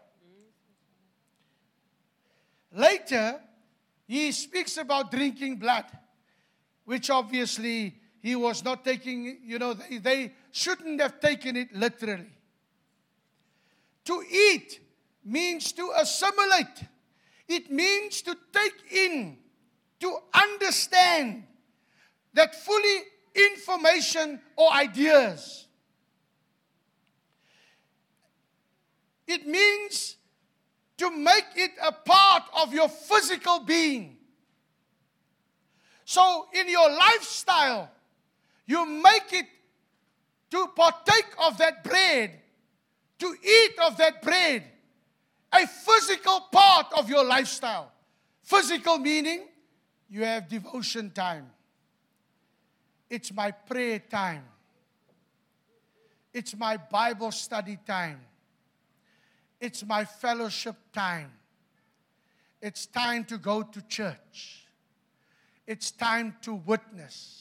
Later, 2.71 3.41
he 4.07 4.31
speaks 4.31 4.77
about 4.77 5.11
drinking 5.11 5.57
blood, 5.57 5.85
which 6.85 7.09
obviously 7.09 7.99
he 8.21 8.35
was 8.35 8.63
not 8.63 8.83
taking, 8.83 9.39
you 9.43 9.59
know, 9.59 9.73
they, 9.73 9.97
they 9.97 10.33
shouldn't 10.51 10.99
have 11.01 11.19
taken 11.19 11.55
it 11.55 11.73
literally. 11.73 12.31
To 14.05 14.23
eat 14.29 14.79
means 15.23 15.71
to 15.73 15.91
assimilate, 15.97 16.83
it 17.47 17.71
means 17.71 18.21
to 18.23 18.35
take 18.51 18.91
in, 18.91 19.37
to 19.99 20.17
understand 20.33 21.43
that 22.33 22.55
fully 22.55 22.99
information 23.35 24.39
or 24.55 24.71
ideas. 24.71 25.67
It 29.27 29.47
means 29.47 30.15
to 30.97 31.11
make 31.11 31.45
it 31.55 31.71
a 31.81 31.91
part 31.91 32.43
of 32.61 32.73
your 32.73 32.89
physical 32.89 33.59
being. 33.59 34.17
So, 36.03 36.47
in 36.53 36.67
your 36.67 36.89
lifestyle, 36.89 37.91
you 38.69 38.85
make 38.85 39.33
it 39.33 39.47
to 40.51 40.67
partake 40.75 41.25
of 41.43 41.57
that 41.57 41.83
bread, 41.83 42.39
to 43.17 43.35
eat 43.43 43.79
of 43.83 43.97
that 43.97 44.21
bread, 44.21 44.63
a 45.51 45.65
physical 45.65 46.41
part 46.51 46.85
of 46.95 47.09
your 47.09 47.23
lifestyle. 47.25 47.91
Physical 48.43 48.99
meaning 48.99 49.47
you 50.07 50.23
have 50.23 50.47
devotion 50.47 51.09
time. 51.09 51.49
It's 53.09 53.33
my 53.33 53.49
prayer 53.49 53.97
time. 53.97 54.43
It's 56.31 56.55
my 56.55 56.77
Bible 56.77 57.31
study 57.31 57.79
time. 57.87 58.21
It's 59.59 59.83
my 59.83 60.05
fellowship 60.05 60.75
time. 60.93 61.31
It's 62.61 62.85
time 62.85 63.25
to 63.25 63.39
go 63.39 63.63
to 63.63 63.81
church. 63.87 64.67
It's 65.65 65.89
time 65.89 66.35
to 66.43 66.53
witness. 66.53 67.38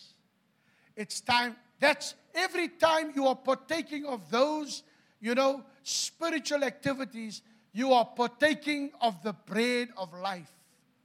It's 0.98 1.20
time, 1.20 1.54
that's 1.78 2.16
every 2.34 2.66
time 2.66 3.12
you 3.14 3.28
are 3.28 3.36
partaking 3.36 4.04
of 4.04 4.28
those, 4.30 4.82
you 5.20 5.36
know, 5.36 5.62
spiritual 5.84 6.64
activities, 6.64 7.40
you 7.72 7.92
are 7.92 8.04
partaking 8.04 8.90
of 9.00 9.22
the 9.22 9.32
bread 9.32 9.90
of 9.96 10.12
life. 10.12 10.50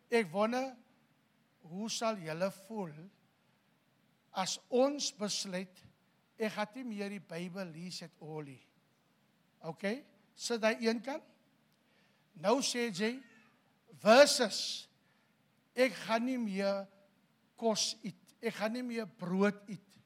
Ek 0.09 0.33
wonder 0.33 0.71
hoe 1.69 1.89
sal 1.93 2.17
julle 2.21 2.49
voel 2.65 2.89
as 4.33 4.57
ons 4.73 5.11
besluit 5.13 5.83
ek 6.41 6.55
gaan 6.55 6.73
nie 6.79 6.85
meer 6.89 7.13
die 7.13 7.21
Bybel 7.21 7.69
lees 7.75 8.01
at 8.01 8.17
all. 8.21 8.49
Okay? 9.73 10.01
Sit 10.33 10.61
daai 10.65 10.81
een 10.81 11.01
kant. 11.05 11.21
Nou 12.41 12.57
sê 12.65 12.89
jy 12.89 13.13
versus 14.01 14.87
ek 15.77 15.93
gaan 16.07 16.25
nie 16.25 16.41
meer 16.41 16.83
kos 17.61 17.93
eet. 18.01 18.22
Ek 18.43 18.57
gaan 18.59 18.73
nie 18.75 18.83
meer 18.83 19.07
brood 19.07 19.59
eet. 19.71 19.99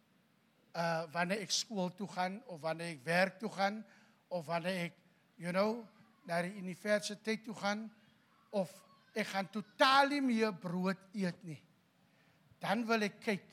Uh 0.78 1.06
wanneer 1.14 1.42
ek 1.42 1.54
skool 1.54 1.90
toe 1.98 2.08
gaan 2.14 2.38
of 2.46 2.62
wanneer 2.62 2.94
ek 2.94 3.06
werk 3.06 3.40
toe 3.42 3.50
gaan 3.50 3.82
of 4.30 4.46
wanneer 4.46 4.90
ek 4.90 5.00
you 5.42 5.54
know 5.56 5.82
na 6.30 6.44
die 6.46 6.54
universiteit 6.60 7.42
toe 7.46 7.56
gaan 7.58 7.88
of 8.54 8.70
ek 9.18 9.32
gaan 9.32 9.50
totaal 9.50 10.12
nie 10.14 10.22
meer 10.22 10.54
brood 10.54 11.02
eet 11.18 11.40
nie. 11.48 11.60
Dan 12.62 12.86
wil 12.86 13.06
ek 13.08 13.18
kyk 13.24 13.48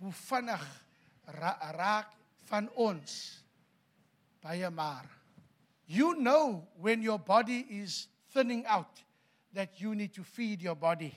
hoe 0.00 0.12
vinnig 0.16 0.64
ra 1.36 1.52
raak 1.76 2.16
van 2.48 2.68
ons 2.80 3.12
baie 4.40 4.70
maar. 4.72 5.04
You 5.86 6.14
know 6.14 6.66
when 6.80 7.02
your 7.02 7.18
body 7.18 7.66
is 7.82 8.06
thinning 8.32 8.64
out 8.66 9.02
that 9.52 9.80
you 9.80 9.94
need 9.94 10.14
to 10.14 10.24
feed 10.24 10.62
your 10.62 10.76
body 10.76 11.12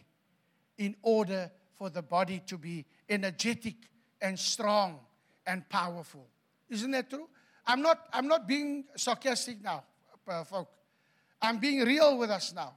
in 0.78 0.96
order 1.02 1.52
for 1.78 1.90
the 1.90 2.02
body 2.02 2.42
to 2.48 2.58
be 2.58 2.86
energetic 3.10 3.76
and 4.22 4.38
strong 4.38 5.00
and 5.46 5.68
powerful. 5.70 6.26
Isn't 6.70 6.92
that 6.92 7.10
true? 7.10 7.28
I'm 7.66 7.82
not, 7.82 8.08
I'm 8.12 8.28
not 8.28 8.48
being 8.48 8.86
sarcastic 8.96 9.62
now, 9.62 9.84
uh, 10.28 10.44
folk. 10.44 10.70
I'm 11.42 11.58
being 11.58 11.82
real 11.82 12.18
with 12.18 12.30
us 12.30 12.54
now. 12.54 12.74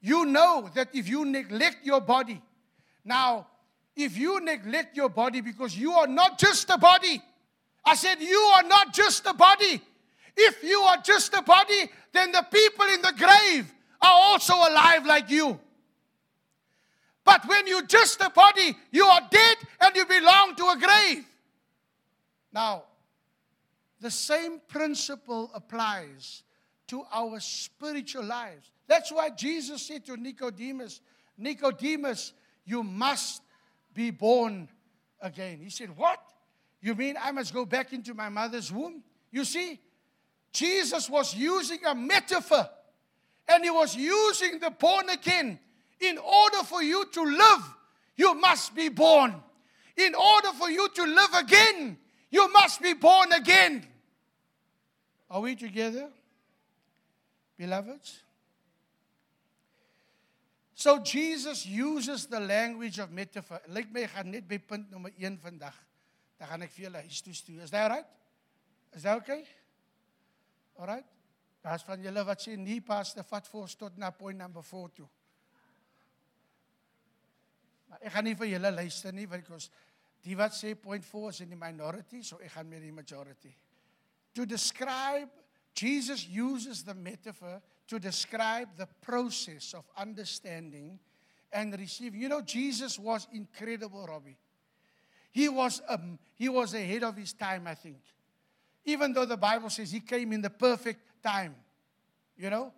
You 0.00 0.24
know 0.26 0.70
that 0.74 0.88
if 0.94 1.08
you 1.08 1.24
neglect 1.24 1.84
your 1.84 2.00
body, 2.00 2.40
now, 3.04 3.46
if 3.96 4.16
you 4.16 4.40
neglect 4.40 4.96
your 4.96 5.08
body 5.08 5.40
because 5.40 5.76
you 5.76 5.92
are 5.92 6.06
not 6.06 6.38
just 6.38 6.70
a 6.70 6.78
body, 6.78 7.22
I 7.84 7.94
said, 7.94 8.20
you 8.20 8.38
are 8.56 8.62
not 8.62 8.92
just 8.92 9.26
a 9.26 9.34
body. 9.34 9.80
If 10.36 10.62
you 10.62 10.78
are 10.80 10.98
just 10.98 11.34
a 11.34 11.42
body, 11.42 11.90
then 12.12 12.32
the 12.32 12.46
people 12.50 12.86
in 12.86 13.02
the 13.02 13.12
grave 13.16 13.72
are 14.00 14.12
also 14.12 14.54
alive 14.54 15.06
like 15.06 15.30
you. 15.30 15.58
But 17.30 17.46
when 17.46 17.68
you're 17.68 17.86
just 17.86 18.20
a 18.22 18.28
body, 18.28 18.76
you 18.90 19.04
are 19.04 19.20
dead 19.30 19.56
and 19.80 19.94
you 19.94 20.04
belong 20.04 20.56
to 20.56 20.64
a 20.64 20.76
grave. 20.76 21.24
Now, 22.52 22.82
the 24.00 24.10
same 24.10 24.60
principle 24.66 25.48
applies 25.54 26.42
to 26.88 27.04
our 27.12 27.38
spiritual 27.38 28.24
lives. 28.24 28.72
That's 28.88 29.12
why 29.12 29.30
Jesus 29.30 29.80
said 29.82 30.04
to 30.06 30.16
Nicodemus, 30.16 31.02
Nicodemus, 31.38 32.32
you 32.64 32.82
must 32.82 33.42
be 33.94 34.10
born 34.10 34.68
again. 35.20 35.60
He 35.62 35.70
said, 35.70 35.96
What? 35.96 36.18
You 36.80 36.96
mean 36.96 37.14
I 37.22 37.30
must 37.30 37.54
go 37.54 37.64
back 37.64 37.92
into 37.92 38.12
my 38.12 38.28
mother's 38.28 38.72
womb? 38.72 39.04
You 39.30 39.44
see, 39.44 39.78
Jesus 40.52 41.08
was 41.08 41.32
using 41.32 41.78
a 41.86 41.94
metaphor 41.94 42.68
and 43.46 43.62
he 43.62 43.70
was 43.70 43.94
using 43.94 44.58
the 44.58 44.70
born 44.70 45.08
again. 45.10 45.60
In 46.00 46.18
order 46.18 46.64
for 46.64 46.82
you 46.82 47.04
to 47.12 47.22
live, 47.22 47.74
you 48.16 48.34
must 48.34 48.74
be 48.74 48.88
born. 48.88 49.34
In 49.96 50.14
order 50.14 50.52
for 50.58 50.70
you 50.70 50.88
to 50.88 51.04
live 51.04 51.34
again, 51.34 51.98
you 52.30 52.50
must 52.52 52.80
be 52.80 52.94
born 52.94 53.32
again. 53.32 53.86
Are 55.30 55.40
we 55.40 55.54
together? 55.54 56.08
Beloveds? 57.58 58.20
So 60.74 60.98
Jesus 60.98 61.66
uses 61.66 62.26
the 62.26 62.40
language 62.40 62.98
of 62.98 63.10
metaphor. 63.10 63.60
Lyk 63.68 63.92
my 63.92 64.06
gaan 64.08 64.30
net 64.32 64.48
by 64.48 64.56
punt 64.56 64.90
nommer 64.90 65.12
1 65.18 65.36
vandag. 65.38 65.76
Dan 66.40 66.48
gaan 66.48 66.62
ek 66.64 66.72
vir 66.72 66.86
julle 66.86 67.02
huis 67.04 67.20
toe 67.20 67.34
stuur. 67.36 67.60
Is 67.66 67.70
that 67.70 67.90
right? 67.92 68.06
Is 68.96 69.02
that 69.04 69.20
okay? 69.20 69.44
Alright? 70.80 71.04
Daar's 71.60 71.84
van 71.84 72.00
julle 72.00 72.24
wat 72.24 72.40
sê 72.40 72.56
nee 72.56 72.80
pastor 72.80 73.26
vat 73.28 73.50
ons 73.52 73.76
tot 73.76 73.98
na 74.00 74.08
point 74.10 74.38
number 74.40 74.64
4 74.64 74.88
toe. 74.96 75.08
Ek 77.98 78.12
gaan 78.14 78.24
nie 78.24 78.36
vir 78.38 78.52
julle 78.54 78.70
luister 78.70 79.12
nie 79.12 79.26
ons 79.26 79.70
die 80.22 80.36
wat 80.36 80.52
sê 80.52 80.74
point 80.76 81.04
4 81.04 81.28
is 81.30 81.40
in 81.40 81.50
die 81.50 81.58
minority, 81.58 82.22
so 82.22 82.38
ek 82.38 82.52
gaan 82.52 82.68
met 82.68 82.82
die 82.82 82.92
majority. 82.92 83.54
To 84.34 84.44
describe 84.44 85.30
Jesus 85.74 86.26
uses 86.28 86.84
the 86.84 86.94
metaphor 86.94 87.60
to 87.88 87.98
describe 87.98 88.68
the 88.76 88.86
process 89.00 89.74
of 89.74 89.84
understanding 89.96 90.98
and 91.52 91.76
receiving. 91.78 92.20
You 92.20 92.28
know 92.28 92.40
Jesus 92.40 92.98
was 92.98 93.26
incredible, 93.32 94.06
Robbie. 94.06 94.36
He 95.32 95.48
was 95.48 95.82
um, 95.88 96.18
he 96.36 96.48
was 96.48 96.74
ahead 96.74 97.02
of 97.02 97.16
his 97.16 97.32
time, 97.32 97.66
I 97.66 97.74
think. 97.74 97.98
Even 98.84 99.12
though 99.12 99.24
the 99.24 99.36
Bible 99.36 99.70
says 99.70 99.90
he 99.90 100.00
came 100.00 100.32
in 100.32 100.40
the 100.40 100.50
perfect 100.50 101.22
time, 101.22 101.54
you 102.36 102.48
know, 102.50 102.72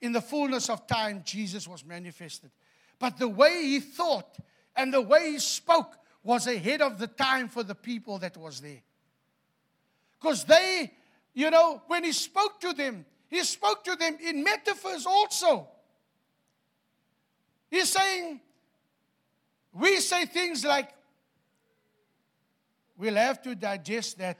in 0.00 0.12
the 0.12 0.20
fullness 0.20 0.68
of 0.68 0.86
time, 0.86 1.22
Jesus 1.24 1.66
was 1.66 1.84
manifested. 1.84 2.50
But 2.98 3.16
the 3.16 3.28
way 3.28 3.62
he 3.62 3.80
thought 3.80 4.38
and 4.78 4.94
the 4.94 5.02
way 5.02 5.32
he 5.32 5.38
spoke 5.40 5.98
was 6.22 6.46
ahead 6.46 6.80
of 6.80 6.98
the 6.98 7.08
time 7.08 7.48
for 7.48 7.64
the 7.64 7.74
people 7.74 8.18
that 8.20 8.36
was 8.36 8.60
there. 8.60 8.80
Because 10.18 10.44
they, 10.44 10.92
you 11.34 11.50
know, 11.50 11.82
when 11.88 12.04
he 12.04 12.12
spoke 12.12 12.60
to 12.60 12.72
them, 12.72 13.04
he 13.26 13.42
spoke 13.42 13.84
to 13.84 13.96
them 13.96 14.16
in 14.24 14.42
metaphors 14.42 15.04
also. 15.04 15.68
He's 17.70 17.90
saying, 17.90 18.40
we 19.72 19.98
say 20.00 20.26
things 20.26 20.64
like, 20.64 20.90
we'll 22.96 23.16
have 23.16 23.42
to 23.42 23.54
digest 23.54 24.18
that. 24.18 24.38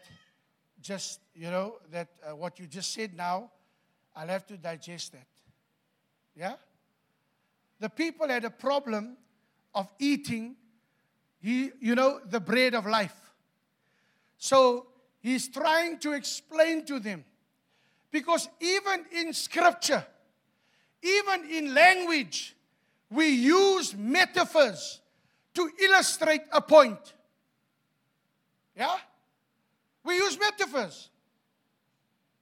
Just, 0.81 1.21
you 1.35 1.51
know, 1.51 1.79
that 1.91 2.09
uh, 2.25 2.37
what 2.37 2.61
you 2.61 2.67
just 2.67 2.95
said 2.95 3.15
now, 3.15 3.51
I'll 4.15 4.29
have 4.29 4.47
to 4.47 4.57
digest 4.57 5.13
that. 5.13 5.27
Yeah? 6.37 6.55
The 7.81 7.89
people 7.89 8.29
had 8.29 8.45
a 8.45 8.51
problem 8.51 9.17
of 9.79 9.89
eating, 10.01 10.57
he, 11.39 11.71
you 11.81 11.95
know, 11.95 12.21
the 12.29 12.41
bread 12.41 12.75
of 12.75 12.85
life. 12.85 13.15
So 14.37 14.87
he's 15.21 15.47
trying 15.47 16.01
to 16.01 16.15
explain 16.15 16.85
to 16.87 16.99
them. 16.99 17.25
Because 18.11 18.49
even 18.59 19.05
in 19.13 19.33
scripture, 19.33 20.05
even 21.01 21.49
in 21.49 21.75
language, 21.75 22.57
we 23.09 23.29
use 23.29 23.95
metaphors 23.97 25.01
to 25.55 25.71
illustrate 25.81 26.43
a 26.51 26.61
point. 26.61 27.15
Yeah? 28.77 28.97
We 30.03 30.17
use 30.17 30.37
metaphors. 30.41 31.09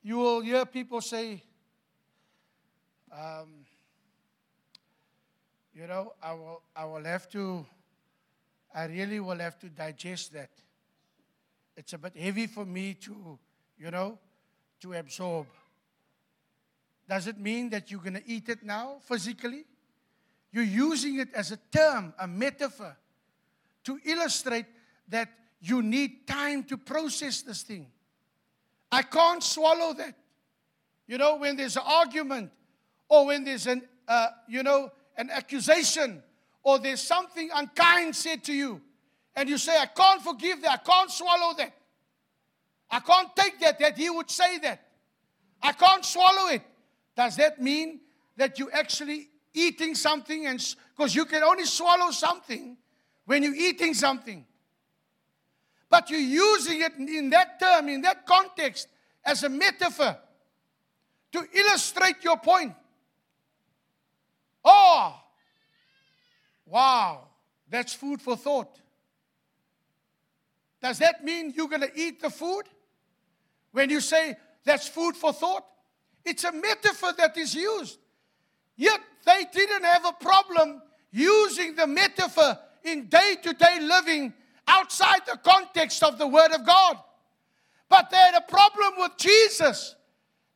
You 0.03 0.16
will 0.16 0.40
hear 0.40 0.64
people 0.64 1.03
say, 1.03 1.42
um, 3.12 3.65
you 5.77 5.87
know, 5.87 6.15
I 6.23 6.33
will, 6.33 6.62
I 6.75 6.87
will 6.87 7.05
have 7.05 7.29
to, 7.33 7.67
I 8.75 8.87
really 8.87 9.21
will 9.21 9.39
have 9.39 9.59
to 9.59 9.69
digest 9.69 10.33
that. 10.33 10.49
It's 11.77 11.93
a 11.93 11.99
bit 11.99 12.17
heavy 12.17 12.47
for 12.47 12.65
me 12.65 12.95
to, 12.95 13.39
you 13.79 13.91
know, 13.91 14.19
to 14.81 14.95
absorb. 14.95 15.47
Does 17.07 17.27
it 17.27 17.39
mean 17.39 17.69
that 17.71 17.91
you're 17.91 18.01
going 18.01 18.15
to 18.15 18.23
eat 18.27 18.49
it 18.49 18.65
now 18.65 18.97
physically? 19.03 19.65
You're 20.51 20.65
using 20.65 21.19
it 21.19 21.29
as 21.35 21.53
a 21.53 21.59
term, 21.71 22.15
a 22.19 22.27
metaphor, 22.27 22.97
to 23.85 24.01
illustrate 24.07 24.67
that 25.09 25.29
you 25.61 25.83
need 25.83 26.27
time 26.27 26.65
to 26.65 26.79
process 26.79 27.43
this 27.43 27.62
thing. 27.62 27.89
I 28.91 29.03
can't 29.03 29.43
swallow 29.43 29.93
that. 29.93 30.15
You 31.07 31.19
know, 31.19 31.37
when 31.37 31.55
there's 31.57 31.77
an 31.77 31.83
argument 31.85 32.51
or 33.11 33.27
when 33.27 33.45
there's 33.45 33.67
an, 33.67 33.83
uh, 34.09 34.29
you 34.49 34.62
know, 34.62 34.91
an 35.16 35.31
accusation 35.31 36.22
or 36.62 36.79
there's 36.79 37.00
something 37.00 37.48
unkind 37.55 38.14
said 38.14 38.42
to 38.44 38.52
you, 38.52 38.81
and 39.35 39.48
you 39.48 39.59
say, 39.59 39.79
I 39.79 39.87
can't 39.87 40.20
forgive 40.22 40.62
that, 40.62 40.81
I 40.81 40.90
can't 40.90 41.11
swallow 41.11 41.55
that. 41.59 41.72
I 42.90 43.00
can't 43.00 43.35
take 43.37 43.61
that, 43.61 43.79
that 43.79 43.96
he 43.96 44.11
would 44.11 44.31
say 44.31 44.59
that. 44.59 44.83
I 45.62 45.72
can't 45.72 46.05
swallow 46.05 46.48
it. 46.50 46.62
Does 47.16 47.37
that 47.37 47.61
mean 47.61 48.00
that 48.37 48.59
you're 48.59 48.74
actually 48.74 49.29
eating 49.57 49.94
something 49.94 50.46
and 50.46 50.62
because 50.96 51.14
you 51.14 51.24
can 51.24 51.42
only 51.42 51.64
swallow 51.64 52.11
something 52.11 52.76
when 53.24 53.42
you're 53.42 53.55
eating 53.55 53.94
something. 53.94 54.44
But 55.88 56.11
you're 56.11 56.20
using 56.20 56.83
it 56.83 56.92
in 56.94 57.31
that 57.31 57.59
term, 57.61 57.88
in 57.88 58.02
that 58.02 58.26
context, 58.26 58.88
as 59.24 59.42
a 59.42 59.48
metaphor 59.48 60.16
to 61.33 61.46
illustrate 61.52 62.16
your 62.22 62.37
point. 62.37 62.74
Oh, 64.68 65.14
wow, 66.66 67.29
that's 67.70 67.94
food 67.94 68.20
for 68.20 68.37
thought. 68.37 68.81
Does 70.83 70.98
that 70.98 71.24
mean 71.24 71.52
you're 71.57 71.68
going 71.68 71.83
to 71.83 71.92
eat 71.94 72.20
the 72.20 72.31
food? 72.31 72.64
When 73.70 73.90
you 73.90 74.00
say 74.00 74.37
that's 74.64 74.88
food 74.88 75.16
for 75.16 75.33
thought, 75.33 75.64
it's 76.24 76.42
a 76.42 76.50
metaphor 76.50 77.12
that 77.16 77.38
is 77.38 77.55
used. 77.55 77.98
Yet 78.76 79.00
they 79.24 79.44
didn't 79.52 79.85
have 79.85 80.05
a 80.05 80.12
problem 80.12 80.83
using 81.12 81.76
the 81.76 81.87
metaphor 81.87 82.59
in 82.83 83.07
day 83.07 83.37
to 83.42 83.52
day 83.52 83.79
living 83.81 84.35
outside 84.66 85.20
the 85.26 85.38
context 85.38 86.02
of 86.02 86.18
the 86.18 86.26
Word 86.26 86.50
of 86.52 86.66
God. 86.66 86.98
But 87.88 88.11
they 88.11 88.16
had 88.16 88.35
a 88.35 88.40
problem 88.40 88.94
with 88.98 89.12
Jesus. 89.16 89.94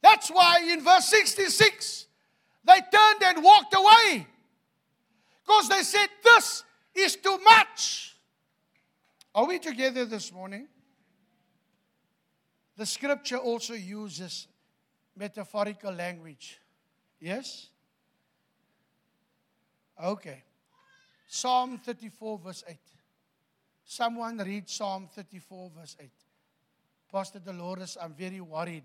That's 0.03 0.29
why 0.31 0.66
in 0.68 0.83
verse 0.83 1.07
66, 1.07 2.07
they 2.71 2.81
turned 2.97 3.23
and 3.23 3.45
walked 3.45 3.75
away. 3.75 4.27
Because 5.45 5.69
they 5.69 5.83
said, 5.83 6.09
This 6.23 6.65
is 6.95 7.17
too 7.17 7.39
much. 7.39 8.17
Are 9.35 9.47
we 9.47 9.59
together 9.59 10.05
this 10.05 10.33
morning? 10.33 10.69
The 12.77 12.87
scripture 12.87 13.37
also 13.37 13.75
uses 13.75 14.49
metaphorical 15.17 15.93
language. 15.93 16.61
Yes? 17.21 17.69
Okay. 20.03 20.43
Psalm 21.27 21.79
34, 21.79 22.39
verse 22.39 22.65
8. 22.67 22.77
Someone 23.85 24.39
read 24.39 24.69
Psalm 24.69 25.09
34, 25.15 25.71
verse 25.79 25.97
8. 26.01 26.11
Pastor 27.13 27.39
Dolores, 27.39 27.99
I'm 28.01 28.15
very 28.15 28.41
worried 28.41 28.85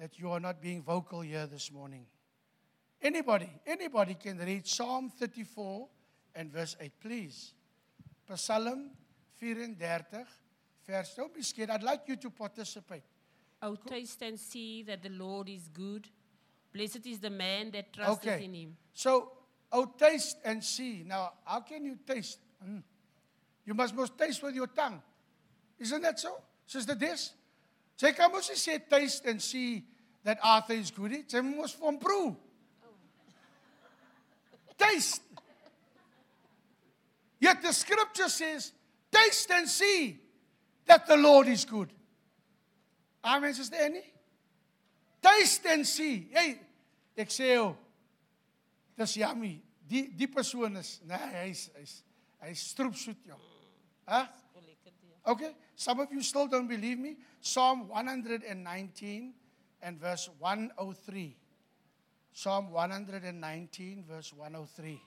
that 0.00 0.18
you 0.18 0.30
are 0.30 0.40
not 0.40 0.62
being 0.62 0.82
vocal 0.82 1.20
here 1.20 1.46
this 1.46 1.70
morning. 1.70 2.06
Anybody, 3.04 3.50
anybody 3.66 4.14
can 4.14 4.38
read 4.38 4.66
Psalm 4.66 5.10
34 5.10 5.86
and 6.34 6.50
verse 6.50 6.74
8, 6.80 6.90
please. 7.02 7.52
Psalm 8.34 8.90
34, 9.38 10.26
verse. 10.88 11.14
Don't 11.14 11.34
be 11.34 11.42
scared. 11.42 11.68
I'd 11.68 11.82
like 11.82 12.00
you 12.06 12.16
to 12.16 12.30
participate. 12.30 13.02
Oh, 13.60 13.76
taste 13.76 14.22
and 14.22 14.40
see 14.40 14.82
that 14.84 15.02
the 15.02 15.10
Lord 15.10 15.50
is 15.50 15.68
good. 15.68 16.08
Blessed 16.72 17.06
is 17.06 17.18
the 17.18 17.28
man 17.28 17.70
that 17.72 17.92
trusts 17.92 18.26
Okay. 18.26 18.42
in 18.42 18.54
him. 18.54 18.76
So, 18.94 19.32
oh, 19.70 19.84
taste 19.98 20.38
and 20.42 20.64
see. 20.64 21.04
Now, 21.06 21.34
how 21.44 21.60
can 21.60 21.84
you 21.84 21.98
taste? 22.06 22.38
Mm. 22.66 22.82
You 23.66 23.74
must 23.74 23.94
most 23.94 24.16
taste 24.16 24.42
with 24.42 24.54
your 24.54 24.66
tongue. 24.68 25.02
Isn't 25.78 26.00
that 26.02 26.18
so? 26.18 26.42
Sister 26.66 26.94
Des? 26.94 27.32
Sy 27.96 28.12
kan 28.12 28.32
mos 28.32 28.48
nie 28.48 28.56
sê 28.56 28.80
taste 28.90 29.26
and 29.26 29.40
see 29.40 29.84
that 30.24 30.38
Arthur 30.42 30.74
is 30.74 30.90
good. 30.90 31.30
Sy 31.30 31.40
mos 31.40 31.74
vir 31.74 31.98
proe. 31.98 32.36
Taste. 34.78 35.22
Yet 37.40 37.62
the 37.62 37.72
scripture 37.72 38.28
says, 38.28 38.72
taste 39.10 39.50
and 39.50 39.68
see 39.68 40.18
that 40.86 41.06
the 41.06 41.16
Lord 41.16 41.48
is 41.48 41.64
good. 41.64 41.90
Amen, 43.24 43.54
Sister 43.54 43.76
Annie? 43.76 44.12
Taste 45.22 45.66
and 45.66 45.86
see. 45.86 46.28
Hey, 46.32 46.58
ek 47.16 47.30
sê 47.32 47.54
jou, 47.54 47.70
dis 48.98 49.16
yummy. 49.16 49.54
Die 49.88 50.08
die 50.16 50.28
persoon 50.28 50.76
is, 50.80 50.98
nee, 51.08 51.28
hy's 51.32 51.70
hy's 51.76 51.94
hy's 52.42 52.64
stroopsoet 52.74 53.20
jou. 53.24 53.38
Hæ? 54.08 54.26
Okay, 55.26 55.54
some 55.74 56.00
of 56.00 56.12
you 56.12 56.20
still 56.20 56.46
don't 56.46 56.68
believe 56.68 56.98
me. 56.98 57.16
Psalm 57.40 57.88
119 57.88 59.32
and 59.80 59.98
verse 59.98 60.28
103. 60.38 61.36
Psalm 62.36 62.72
119 62.72 64.04
verse 64.08 64.32
103. 64.32 65.00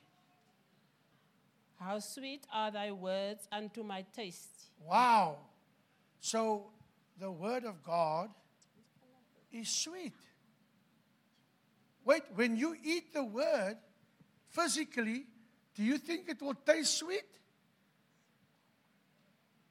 How 1.77 1.99
sweet 1.99 2.47
are 2.51 2.71
thy 2.71 2.93
words 2.93 3.47
unto 3.51 3.83
my 3.83 4.05
taste. 4.15 4.49
Wow. 4.83 5.35
So 6.21 6.67
the 7.19 7.29
word 7.29 7.65
of 7.65 7.83
God 7.83 8.29
is 9.51 9.67
sweet. 9.67 10.13
Wait, 12.05 12.23
when 12.33 12.55
you 12.55 12.75
eat 12.81 13.13
the 13.13 13.25
word 13.25 13.75
physically, 14.47 15.25
do 15.75 15.83
you 15.83 15.97
think 15.97 16.29
it 16.29 16.41
will 16.41 16.55
taste 16.55 16.97
sweet? 16.97 17.25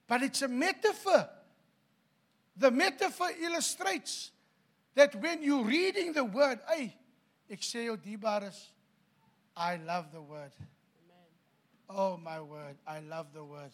But 0.06 0.22
it's 0.22 0.42
a 0.42 0.48
metaphor. 0.48 1.26
The 2.54 2.70
metaphor 2.70 3.30
illustrates 3.42 4.30
that 4.94 5.14
when 5.16 5.42
you're 5.42 5.64
reading 5.64 6.12
the 6.12 6.24
word, 6.24 6.60
hey, 6.68 6.94
ek 7.52 7.62
sê 7.62 7.86
jou 7.86 7.96
diebaar 8.00 8.48
is, 8.48 8.58
I 9.56 9.76
love 9.76 10.10
the 10.12 10.20
word. 10.20 10.52
Oh 11.88 12.16
my 12.16 12.40
word, 12.40 12.76
I 12.86 13.00
love 13.00 13.32
the 13.32 13.44
word. 13.44 13.72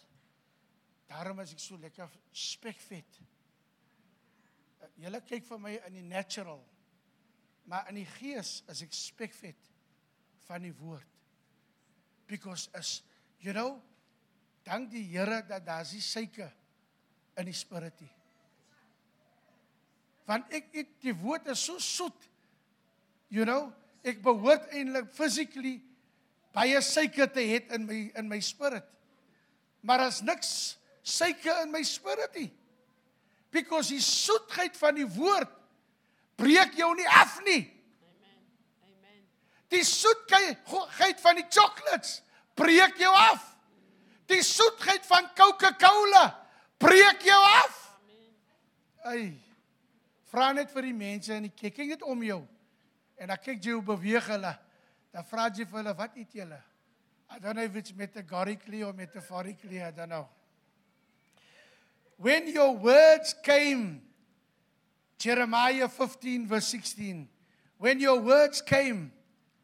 Daarom 1.09 1.41
is 1.43 1.53
ek 1.53 1.61
so 1.61 1.77
lekker 1.81 2.09
spekvet. 2.33 3.19
Uh, 4.81 4.89
Julle 5.01 5.21
kyk 5.25 5.45
vir 5.49 5.61
my 5.61 5.73
in 5.89 5.97
die 5.97 6.05
natural. 6.05 6.61
Maar 7.69 7.89
in 7.91 8.01
die 8.01 8.09
gees 8.17 8.61
is 8.71 8.83
ek 8.85 8.93
spekvet 8.95 9.69
van 10.47 10.65
die 10.65 10.73
woord. 10.77 11.09
Because 12.27 12.69
as 12.73 13.01
you 13.43 13.53
know, 13.53 13.81
dank 14.65 14.91
die 14.91 15.03
Here 15.11 15.41
dat 15.47 15.65
daar 15.65 15.81
is 15.81 16.11
suiker 16.11 16.51
in 17.37 17.49
die 17.49 17.57
spirit 17.57 17.99
nie. 18.01 18.11
Want 20.27 20.53
ek 20.55 20.69
eet 20.71 20.93
die 21.03 21.15
woord 21.19 21.49
is 21.51 21.65
so 21.67 21.81
soet. 21.83 22.29
You 23.29 23.45
know, 23.45 23.71
ek 24.03 24.21
behoort 24.23 24.69
eintlik 24.75 25.11
physically 25.15 25.79
baie 26.53 26.79
suiker 26.85 27.29
te 27.33 27.43
hê 27.47 27.61
in 27.73 27.87
my 27.87 27.99
in 28.19 28.29
my 28.29 28.39
spirit. 28.39 28.85
Maar 29.81 30.07
as 30.07 30.21
niks 30.21 30.77
suiker 31.03 31.63
in 31.63 31.71
my 31.71 31.83
spirit 31.83 32.35
nie. 32.35 32.51
Because 33.51 33.89
die 33.93 34.01
soetheid 34.01 34.77
van 34.77 34.95
die 34.97 35.07
woord 35.07 35.49
breek 36.39 36.77
jou 36.77 36.89
nie 36.97 37.07
af 37.09 37.39
nie. 37.45 37.63
Die 39.73 39.83
soetheid 39.85 41.21
van 41.21 41.39
die 41.39 41.47
chocolates 41.49 42.21
breek 42.57 42.99
jou 43.01 43.13
af. 43.13 43.41
Die 44.29 44.41
soetheid 44.45 45.05
van 45.05 45.29
Coca-Cola 45.37 46.27
breek 46.81 47.25
jou 47.25 47.39
af. 47.63 47.79
Ai. 49.09 49.33
Vra 50.31 50.51
net 50.55 50.71
vir 50.73 50.87
die 50.87 50.97
mense 50.97 51.33
en 51.35 51.49
kyk 51.49 51.75
kyk 51.75 51.93
net 51.93 52.05
om 52.09 52.21
jou. 52.25 52.41
En 53.17 53.27
dan 53.27 53.37
kyk 53.37 53.63
jy 53.63 53.71
hoe 53.77 53.85
beweeg 53.93 54.27
hulle. 54.27 54.53
Dan 55.13 55.25
vra 55.29 55.49
jy 55.49 55.65
vir 55.65 55.81
hulle, 55.81 55.95
"Wat 55.97 56.17
eet 56.17 56.33
julle?" 56.33 56.61
I 57.29 57.39
don't 57.39 57.55
know 57.55 57.63
if 57.63 57.75
it's 57.75 57.93
metaphorically 57.95 58.83
or 58.83 58.93
metaphorically, 58.93 59.81
I 59.81 59.91
don't 59.91 60.09
know. 60.09 60.27
When 62.17 62.47
your 62.47 62.75
words 62.75 63.33
came, 63.43 64.01
Jeremiah 65.17 65.87
15, 65.87 66.47
verse 66.47 66.67
16, 66.67 67.27
when 67.77 67.99
your 67.99 68.19
words 68.19 68.61
came, 68.61 69.11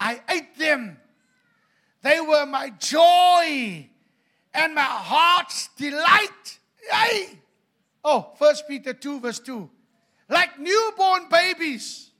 I 0.00 0.20
ate 0.28 0.58
them. 0.58 0.98
They 2.02 2.20
were 2.20 2.46
my 2.46 2.70
joy 2.70 3.88
and 4.52 4.74
my 4.74 4.80
heart's 4.80 5.68
delight. 5.76 6.58
Yay! 6.90 7.38
Oh, 8.02 8.32
1 8.38 8.54
Peter 8.66 8.94
2, 8.94 9.20
verse 9.20 9.38
2. 9.40 9.70
Like 10.28 10.58
newborn 10.58 11.28
babies, 11.28 12.10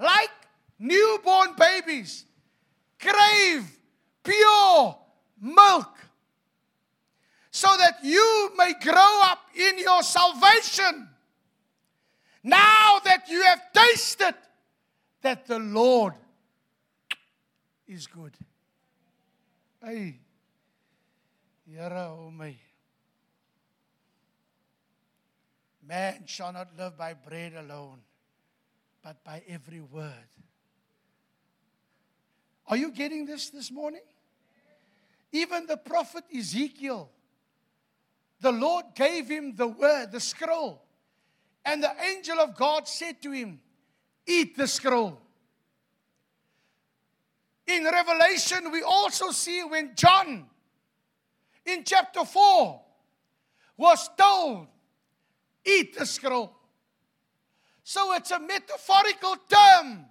like 0.00 0.30
newborn 0.78 1.54
babies, 1.58 2.24
crave 2.98 3.78
pure 4.22 4.98
milk 5.40 5.98
so 7.50 7.68
that 7.76 7.98
you 8.04 8.52
may 8.56 8.72
grow 8.80 9.20
up 9.24 9.40
in 9.54 9.78
your 9.78 10.02
salvation. 10.02 11.08
Now 12.44 13.00
that 13.04 13.28
you 13.28 13.42
have 13.42 13.72
tasted 13.72 14.34
that 15.22 15.46
the 15.46 15.58
Lord 15.58 16.14
is 17.86 18.06
good. 18.06 18.32
Hey, 19.82 20.20
Here, 21.66 21.92
oh 21.92 22.30
my. 22.30 22.54
Man 25.86 26.22
shall 26.26 26.52
not 26.52 26.68
live 26.78 26.96
by 26.96 27.14
bread 27.14 27.54
alone, 27.54 27.98
but 29.02 29.24
by 29.24 29.42
every 29.48 29.80
word. 29.80 30.28
Are 32.68 32.76
you 32.76 32.90
getting 32.90 33.24
this 33.24 33.48
this 33.48 33.70
morning? 33.70 34.02
Even 35.32 35.66
the 35.66 35.76
prophet 35.76 36.24
Ezekiel, 36.34 37.10
the 38.40 38.52
Lord 38.52 38.84
gave 38.94 39.28
him 39.28 39.56
the 39.56 39.66
word, 39.66 40.12
the 40.12 40.20
scroll. 40.20 40.82
And 41.64 41.82
the 41.82 41.92
angel 42.02 42.38
of 42.38 42.54
God 42.54 42.86
said 42.86 43.20
to 43.22 43.30
him, 43.30 43.60
Eat 44.26 44.56
the 44.56 44.66
scroll. 44.66 45.20
In 47.66 47.84
Revelation, 47.84 48.70
we 48.70 48.82
also 48.82 49.30
see 49.30 49.62
when 49.62 49.94
John, 49.94 50.46
in 51.66 51.84
chapter 51.84 52.24
4, 52.24 52.80
was 53.76 54.10
told, 54.16 54.66
Eat 55.64 55.98
the 55.98 56.06
scroll. 56.06 56.54
So 57.82 58.14
it's 58.14 58.30
a 58.30 58.38
metaphorical 58.38 59.36
term 59.48 60.04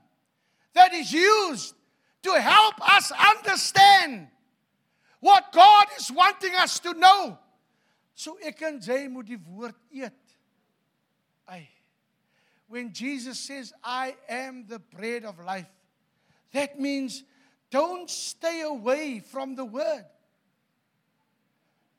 that 0.74 0.94
is 0.94 1.12
used 1.12 1.76
to 2.24 2.42
help 2.42 2.76
us 2.82 3.12
understand 3.12 4.28
what 5.20 5.52
God 5.52 5.88
is 6.00 6.12
wanting 6.12 6.56
us 6.56 6.80
to 6.80 6.94
know. 6.94 7.38
So 8.14 8.38
ek 8.42 8.62
en 8.66 8.80
jy 8.82 9.08
moet 9.08 9.28
die 9.30 9.38
woord 9.38 9.76
eet. 9.92 10.36
Ai. 11.48 11.68
When 12.68 12.92
Jesus 12.92 13.40
says 13.40 13.74
I 13.84 14.16
am 14.28 14.66
the 14.68 14.80
bread 14.80 15.24
of 15.24 15.40
life, 15.40 15.70
that 16.52 16.80
means 16.80 17.24
don't 17.70 18.10
stay 18.10 18.62
away 18.62 19.20
from 19.20 19.56
the 19.56 19.66
word. 19.66 20.06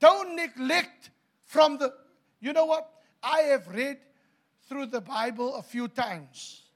Don't 0.01 0.37
neglect 0.37 1.11
from 1.45 1.79
the 1.79 1.93
You 2.41 2.53
know 2.53 2.67
what? 2.67 2.89
I 3.23 3.41
have 3.51 3.69
read 3.69 3.99
through 4.69 4.87
the 4.87 5.01
Bible 5.01 5.57
a 5.57 5.63
few 5.63 5.89
times. 5.89 6.68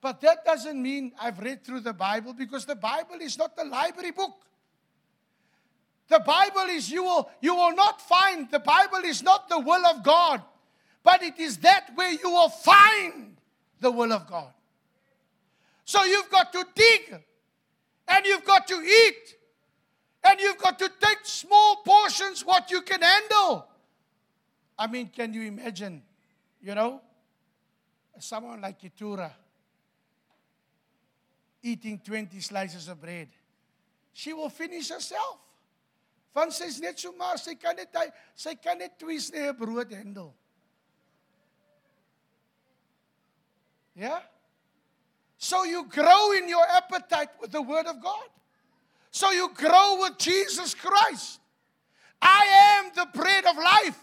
But 0.00 0.20
that 0.20 0.44
doesn't 0.44 0.80
mean 0.80 1.12
I've 1.20 1.40
read 1.40 1.64
through 1.64 1.80
the 1.80 1.92
Bible 1.92 2.32
because 2.32 2.64
the 2.64 2.76
Bible 2.76 3.16
is 3.20 3.36
not 3.36 3.56
the 3.56 3.64
library 3.64 4.12
book. 4.12 4.34
The 6.08 6.20
Bible 6.20 6.70
is 6.70 6.90
you 6.90 7.04
will 7.04 7.28
you 7.40 7.54
will 7.54 7.74
not 7.74 8.00
find 8.00 8.50
the 8.50 8.60
Bible 8.60 9.04
is 9.04 9.22
not 9.22 9.48
the 9.48 9.58
will 9.58 9.84
of 9.86 10.02
God, 10.02 10.42
but 11.02 11.22
it 11.22 11.38
is 11.38 11.58
that 11.58 11.90
where 11.94 12.12
you 12.12 12.30
will 12.30 12.48
find 12.48 13.36
the 13.80 13.90
will 13.90 14.12
of 14.12 14.26
God. 14.26 14.52
So 15.84 16.04
you've 16.04 16.30
got 16.30 16.52
to 16.52 16.64
dig 16.74 17.20
and 18.06 18.26
you've 18.26 18.44
got 18.44 18.66
to 18.68 18.74
eat 18.74 19.36
and 20.24 20.40
you've 20.40 20.58
got 20.58 20.78
to 20.78 20.90
take 21.00 21.18
small 21.24 21.76
portions 21.84 22.44
what 22.44 22.70
you 22.70 22.82
can 22.82 23.02
handle. 23.02 23.66
I 24.78 24.86
mean, 24.86 25.08
can 25.08 25.34
you 25.34 25.42
imagine, 25.42 26.02
you 26.62 26.74
know, 26.74 27.00
someone 28.18 28.60
like 28.60 28.78
Keturah 28.78 29.34
eating 31.68 31.98
20 31.98 32.40
slices 32.40 32.88
of 32.88 33.00
bread? 33.00 33.28
She 34.12 34.32
will 34.32 34.50
finish 34.50 34.88
herself. 34.88 35.38
Want 36.34 36.52
sy's 36.52 36.80
net 36.80 37.00
so 37.00 37.12
maar 37.18 37.38
sy 37.38 37.54
kan 37.58 37.76
net 37.76 37.94
sy 38.38 38.54
kan 38.54 38.78
net 38.78 38.98
brood 39.58 39.92
handel. 39.92 40.34
Ja? 43.94 44.20
So 45.38 45.64
you 45.64 45.84
grow 45.88 46.32
in 46.32 46.48
your 46.48 46.64
appetite 46.70 47.30
with 47.40 47.50
the 47.50 47.62
word 47.62 47.86
of 47.86 48.00
God. 48.00 48.28
So 49.10 49.30
you 49.30 49.50
grow 49.54 49.98
with 50.00 50.18
Jesus 50.18 50.74
Christ. 50.74 51.40
I 52.20 52.78
am 52.78 52.90
the 52.94 53.06
bread 53.18 53.44
of 53.46 53.56
life. 53.56 53.98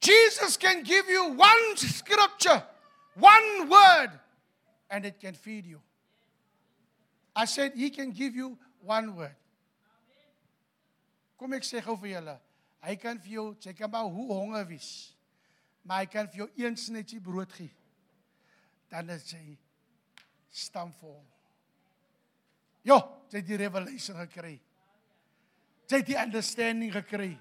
Jesus 0.00 0.56
can 0.56 0.82
give 0.82 1.08
you 1.08 1.32
one 1.32 1.76
scripture, 1.76 2.62
one 3.14 3.68
word, 3.68 4.10
and 4.90 5.04
it 5.04 5.20
can 5.20 5.34
feed 5.34 5.66
you. 5.66 5.80
I 7.34 7.44
said, 7.44 7.72
He 7.74 7.90
can 7.90 8.12
give 8.12 8.34
you 8.34 8.56
one 8.80 9.14
word. 9.16 9.36
Kom 11.36 11.52
ek 11.52 11.66
sê 11.68 11.82
gou 11.84 11.98
vir 12.00 12.14
julle, 12.14 12.34
hy 12.86 12.94
kan 12.96 13.18
vir 13.20 13.34
jou, 13.34 13.46
jy 13.60 13.74
kan 13.76 13.90
maar 13.92 14.06
hoe 14.08 14.28
honger 14.32 14.64
wees. 14.70 14.90
Maar 15.84 16.04
hy 16.04 16.06
kan 16.10 16.30
vir 16.32 16.44
jou 16.44 16.46
een 16.64 16.78
snetjie 16.80 17.20
brood 17.20 17.52
gee. 17.52 17.70
Dan 18.90 19.10
is 19.12 19.26
jy 19.34 19.58
stamvol. 20.48 21.18
Ja, 22.86 23.02
jy 23.28 23.42
het 23.42 23.48
die 23.50 23.58
revelation 23.60 24.16
gekry. 24.22 24.54
Jy 25.90 26.00
het 26.00 26.08
die 26.08 26.18
understanding 26.18 26.94
gekry. 26.94 27.34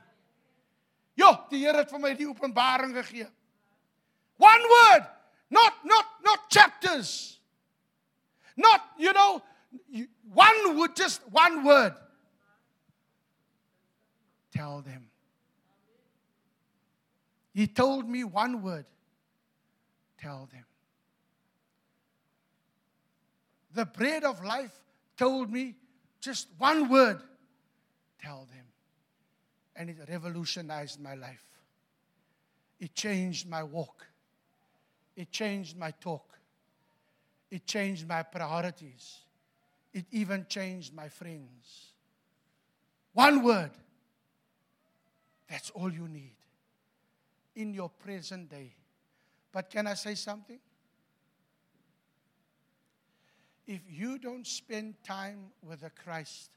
Ja, 1.16 1.32
die 1.50 1.64
Here 1.64 1.80
het 1.80 1.94
vir 1.94 2.02
my 2.04 2.12
die 2.18 2.28
openbaring 2.28 2.92
gegee. 2.98 3.30
One 4.42 4.72
word, 4.72 5.08
not 5.50 5.80
not 5.88 6.20
not 6.26 6.50
chapters. 6.52 7.35
Not, 8.58 8.82
you 8.98 9.12
know, 9.14 9.42
one 10.34 10.78
would 10.78 10.96
just 10.96 11.22
one 11.32 11.64
word 11.64 11.94
tell 14.54 14.82
them. 14.82 15.08
He 17.54 17.68
told 17.68 18.08
me 18.08 18.24
one 18.24 18.62
word 18.62 18.86
tell 20.18 20.50
them. 20.52 20.66
The 23.74 23.86
bread 23.86 24.24
of 24.24 24.44
life 24.44 24.74
told 25.18 25.52
me 25.52 25.76
just 26.22 26.48
one 26.58 26.90
word 26.90 27.22
tell 28.22 28.48
them. 28.52 28.66
And 29.76 29.90
it 29.90 29.98
revolutionized 30.10 31.02
my 31.02 31.16
life. 31.16 31.44
It 32.80 32.94
changed 32.94 33.50
my 33.50 33.64
walk. 33.64 34.06
It 35.16 35.32
changed 35.32 35.78
my 35.78 35.92
talk. 35.92 36.35
It 37.50 37.66
changed 37.66 38.08
my 38.08 38.24
priorities. 38.24 39.20
It 39.94 40.06
even 40.12 40.46
changed 40.50 40.94
my 40.94 41.08
friends. 41.08 41.94
One 43.14 43.44
word 43.44 43.72
that's 45.50 45.70
all 45.70 45.92
you 45.92 46.08
need 46.08 46.36
in 47.56 47.74
your 47.74 47.90
present 47.90 48.50
day. 48.50 48.74
But 49.52 49.70
can 49.70 49.88
I 49.88 49.94
say 49.94 50.16
something? 50.16 50.60
If 53.68 53.82
you 53.90 54.20
don't 54.20 54.46
spend 54.46 54.96
time 55.04 55.52
with 55.64 55.82
the 55.82 55.90
Christ, 55.90 56.52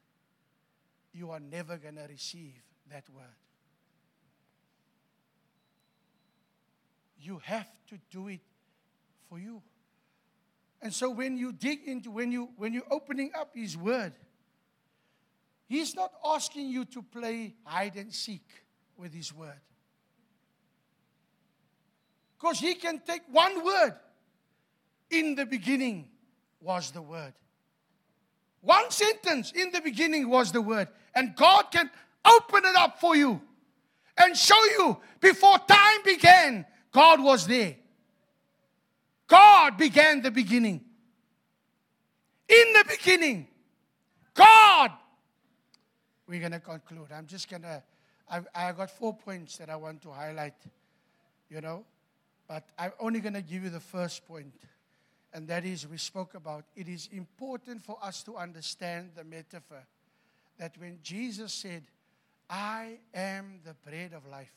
you 1.13 1.31
are 1.31 1.41
never 1.41 1.77
going 1.77 1.95
to 1.95 2.07
receive 2.09 2.55
that 2.91 3.05
word. 3.15 3.25
You 7.21 7.41
have 7.45 7.69
to 7.89 7.99
do 8.11 8.29
it 8.29 8.41
for 9.29 9.39
you. 9.39 9.63
And 10.81 10.93
so 10.93 11.11
when 11.11 11.37
you 11.37 11.53
dig 11.53 11.81
into 11.87 12.11
when 12.11 12.31
you 12.31 12.51
when 12.57 12.73
you're 12.73 12.91
opening 12.91 13.33
up 13.39 13.51
his 13.55 13.77
word, 13.77 14.13
he's 15.67 15.95
not 15.95 16.13
asking 16.25 16.69
you 16.69 16.85
to 16.87 17.03
play 17.03 17.55
hide 17.65 17.97
and 17.97 18.15
seek 18.15 18.45
with 18.99 19.15
His 19.15 19.33
Word. 19.33 19.61
Because 22.39 22.59
He 22.59 22.75
can 22.75 23.01
take 23.07 23.23
one 23.31 23.65
word. 23.65 23.95
In 25.11 25.37
the 25.37 25.47
beginning 25.47 26.09
was 26.61 26.91
the 26.91 27.01
Word. 27.01 27.33
One 28.61 28.91
sentence, 28.91 29.53
in 29.53 29.71
the 29.71 29.81
beginning 29.81 30.29
was 30.29 30.53
the 30.53 30.61
Word. 30.61 30.89
And 31.15 31.35
God 31.35 31.67
can 31.71 31.91
open 32.25 32.65
it 32.67 32.77
up 32.77 33.01
for 33.01 33.17
you 33.17 33.41
and 34.19 34.37
show 34.37 34.63
you 34.79 34.99
before 35.21 35.59
time 35.61 36.03
began, 36.05 36.67
God 36.93 37.23
was 37.23 37.47
there. 37.47 37.77
God 39.29 39.77
began 39.77 40.23
the 40.23 40.31
beginning. 40.31 40.81
In 42.49 42.73
the 42.73 42.85
beginning, 42.89 43.47
God. 44.35 44.91
We're 46.27 46.41
going 46.41 46.53
to 46.53 46.61
conclude. 46.61 47.09
I'm 47.15 47.27
just 47.27 47.49
going 47.49 47.63
to, 47.63 47.83
I've, 48.29 48.47
i 48.55 48.73
got 48.73 48.91
four 48.91 49.15
points 49.15 49.59
that 49.59 49.71
I 49.71 49.77
want 49.77 50.03
to 50.03 50.11
highlight, 50.11 50.55
you 51.51 51.61
know, 51.61 51.85
but 52.49 52.65
I'm 52.79 52.93
only 53.01 53.21
going 53.21 53.35
to 53.35 53.43
give 53.43 53.65
you 53.65 53.71
the 53.71 53.81
first 53.81 54.27
point, 54.27 54.55
and 55.35 55.47
that 55.49 55.65
is 55.65 55.87
we 55.87 55.99
spoke 55.99 56.35
about 56.35 56.65
it 56.75 56.89
is 56.89 57.09
important 57.13 57.85
for 57.85 57.99
us 58.03 58.23
to 58.25 58.37
understand 58.37 59.11
the 59.15 59.25
metaphor 59.25 59.87
that 60.59 60.77
when 60.79 60.99
Jesus 61.03 61.53
said, 61.53 61.85
I 62.49 62.99
am 63.13 63.61
the 63.65 63.75
bread 63.89 64.13
of 64.15 64.27
life, 64.27 64.55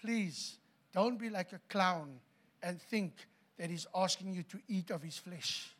please 0.00 0.58
don't 0.92 1.18
be 1.18 1.30
like 1.30 1.52
a 1.52 1.60
clown 1.70 2.20
and 2.62 2.80
think 2.80 3.12
that 3.60 3.68
he's 3.68 3.86
asking 3.94 4.32
you 4.32 4.42
to 4.42 4.58
eat 4.68 4.90
of 4.90 5.02
his 5.02 5.18
flesh. 5.18 5.70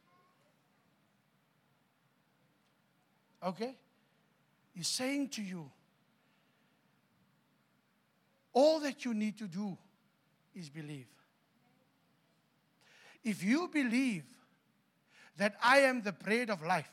Okay? 3.42 3.74
He's 4.74 4.86
saying 4.86 5.30
to 5.30 5.42
you, 5.42 5.64
all 8.52 8.80
that 8.80 9.06
you 9.06 9.14
need 9.14 9.38
to 9.38 9.46
do 9.46 9.78
is 10.54 10.68
believe. 10.68 11.06
If 13.24 13.42
you 13.42 13.66
believe 13.72 14.24
that 15.38 15.54
I 15.64 15.78
am 15.78 16.02
the 16.02 16.12
bread 16.12 16.50
of 16.50 16.62
life, 16.62 16.90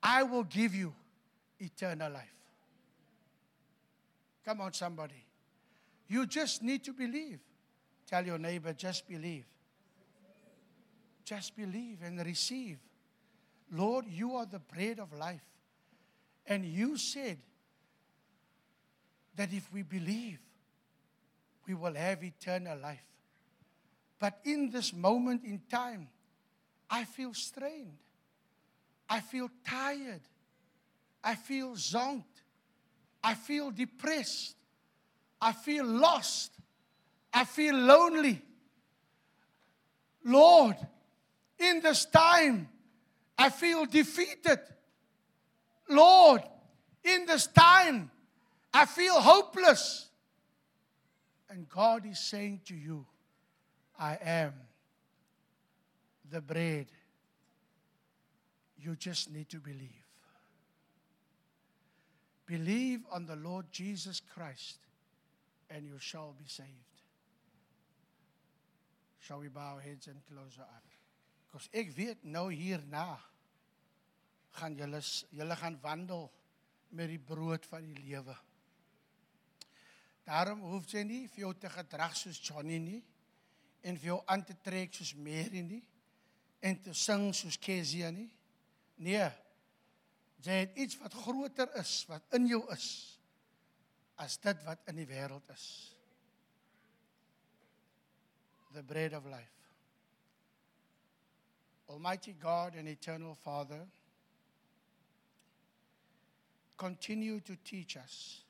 I 0.00 0.22
will 0.22 0.44
give 0.44 0.72
you 0.72 0.94
eternal 1.58 2.12
life. 2.12 2.34
Come 4.44 4.60
on, 4.60 4.72
somebody. 4.72 5.24
You 6.06 6.26
just 6.26 6.62
need 6.62 6.84
to 6.84 6.92
believe. 6.92 7.40
Tell 8.08 8.24
your 8.24 8.38
neighbor, 8.38 8.72
just 8.72 9.06
believe. 9.06 9.44
Just 11.24 11.54
believe 11.54 11.98
and 12.02 12.24
receive. 12.24 12.78
Lord, 13.70 14.06
you 14.08 14.34
are 14.36 14.46
the 14.46 14.60
bread 14.60 14.98
of 14.98 15.12
life. 15.12 15.42
And 16.46 16.64
you 16.64 16.96
said 16.96 17.36
that 19.36 19.52
if 19.52 19.70
we 19.72 19.82
believe, 19.82 20.38
we 21.66 21.74
will 21.74 21.94
have 21.94 22.24
eternal 22.24 22.78
life. 22.78 23.04
But 24.18 24.38
in 24.44 24.70
this 24.70 24.94
moment 24.94 25.44
in 25.44 25.60
time, 25.70 26.08
I 26.88 27.04
feel 27.04 27.34
strained. 27.34 27.98
I 29.08 29.20
feel 29.20 29.50
tired. 29.66 30.22
I 31.22 31.34
feel 31.34 31.72
zonked. 31.72 32.24
I 33.22 33.34
feel 33.34 33.70
depressed. 33.70 34.56
I 35.40 35.52
feel 35.52 35.84
lost. 35.84 36.52
I 37.38 37.44
feel 37.44 37.76
lonely. 37.76 38.42
Lord, 40.24 40.74
in 41.56 41.80
this 41.80 42.04
time, 42.06 42.68
I 43.38 43.48
feel 43.48 43.86
defeated. 43.86 44.58
Lord, 45.88 46.42
in 47.04 47.26
this 47.26 47.46
time, 47.46 48.10
I 48.74 48.86
feel 48.86 49.20
hopeless. 49.20 50.08
And 51.48 51.68
God 51.68 52.06
is 52.06 52.18
saying 52.18 52.62
to 52.64 52.74
you, 52.74 53.06
I 53.96 54.18
am 54.20 54.54
the 56.28 56.40
bread. 56.40 56.86
You 58.80 58.96
just 58.96 59.30
need 59.30 59.48
to 59.50 59.58
believe. 59.58 60.04
Believe 62.46 63.02
on 63.12 63.26
the 63.26 63.36
Lord 63.36 63.66
Jesus 63.70 64.20
Christ, 64.34 64.78
and 65.70 65.86
you 65.86 66.00
shall 66.00 66.34
be 66.36 66.48
saved. 66.48 66.87
Shall 69.28 69.40
we 69.40 69.48
bow 69.48 69.74
our 69.74 69.80
heads 69.82 70.06
and 70.06 70.24
close 70.24 70.56
our 70.58 70.64
eyes? 70.64 70.94
Because 71.44 71.68
ek 71.76 71.90
weet 71.92 72.22
nou 72.24 72.46
hierna 72.48 73.18
gaan 74.56 74.76
julle 74.78 75.02
julle 75.36 75.56
gaan 75.60 75.76
wandel 75.82 76.30
met 76.96 77.10
die 77.12 77.20
brood 77.20 77.66
van 77.68 77.84
die 77.84 78.06
lewe. 78.06 78.32
Daarom 80.24 80.62
hoef 80.70 80.88
jy 80.94 81.02
nie 81.04 81.20
vir 81.34 81.42
jou 81.42 81.52
te 81.60 81.68
gedrag 81.74 82.16
soos 82.16 82.40
Johnny 82.40 82.78
nie 82.80 83.02
en 83.84 84.00
vir 84.00 84.14
jou 84.14 84.18
aan 84.32 84.46
te 84.48 84.56
trek 84.64 84.96
soos 84.96 85.12
Mary 85.12 85.60
nie 85.66 85.82
en 86.64 86.80
te 86.88 86.96
sing 86.96 87.28
soos 87.36 87.60
Kezia 87.60 88.08
nie. 88.08 88.30
Nee. 88.96 89.28
Jy 90.40 90.58
het 90.62 90.80
iets 90.80 90.96
wat 91.04 91.20
groter 91.20 91.68
is, 91.76 91.98
wat 92.08 92.24
in 92.40 92.48
jou 92.48 92.64
is 92.72 92.88
as 94.24 94.40
dit 94.40 94.64
wat 94.64 94.88
in 94.88 95.04
die 95.04 95.10
wêreld 95.12 95.52
is. 95.52 95.68
The 98.78 98.84
bread 98.84 99.12
of 99.12 99.26
life. 99.26 99.42
Almighty 101.88 102.36
God 102.40 102.74
and 102.78 102.86
eternal 102.86 103.34
Father, 103.34 103.80
continue 106.76 107.40
to 107.40 107.56
teach 107.64 107.96
us 107.96 108.42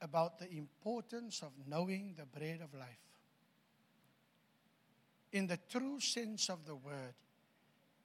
about 0.00 0.38
the 0.38 0.50
importance 0.50 1.42
of 1.42 1.50
knowing 1.68 2.14
the 2.16 2.24
bread 2.24 2.60
of 2.62 2.72
life. 2.72 2.88
In 5.32 5.46
the 5.46 5.58
true 5.68 6.00
sense 6.00 6.48
of 6.48 6.64
the 6.64 6.76
word, 6.76 7.16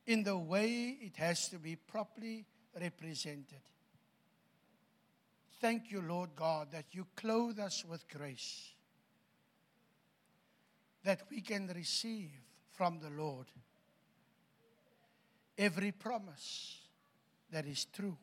in 0.05 0.23
the 0.23 0.37
way 0.37 0.97
it 0.99 1.15
has 1.15 1.47
to 1.51 1.57
be 1.57 1.77
properly 1.77 2.43
represented. 2.77 3.61
Thank 5.61 5.89
you, 5.89 6.01
Lord 6.01 6.31
God, 6.35 6.73
that 6.73 6.87
you 6.91 7.07
clothe 7.15 7.59
us 7.59 7.85
with 7.85 8.09
grace, 8.09 8.74
that 11.05 11.21
we 11.29 11.39
can 11.39 11.67
receive 11.67 12.31
from 12.71 12.99
the 12.99 13.11
Lord 13.11 13.45
every 15.55 15.91
promise 15.91 16.79
that 17.51 17.65
is 17.67 17.85
true. 17.85 18.17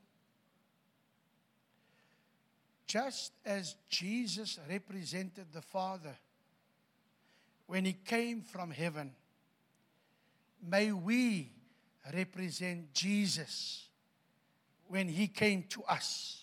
Just 2.87 3.33
as 3.47 3.77
Jesus 3.89 4.59
represented 4.69 5.47
the 5.53 5.63
Father 5.63 6.15
when 7.67 7.85
he 7.85 7.93
came 7.93 8.43
from 8.43 8.73
heaven, 8.73 9.13
may 10.61 10.91
we 10.91 11.53
represent 12.13 12.93
Jesus 12.93 13.87
when 14.89 15.07
he 15.07 15.29
came 15.29 15.63
to 15.71 15.85
us. 15.85 16.43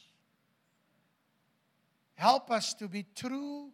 Help 2.15 2.49
us 2.49 2.73
to 2.75 2.87
be 2.87 3.05
true 3.13 3.69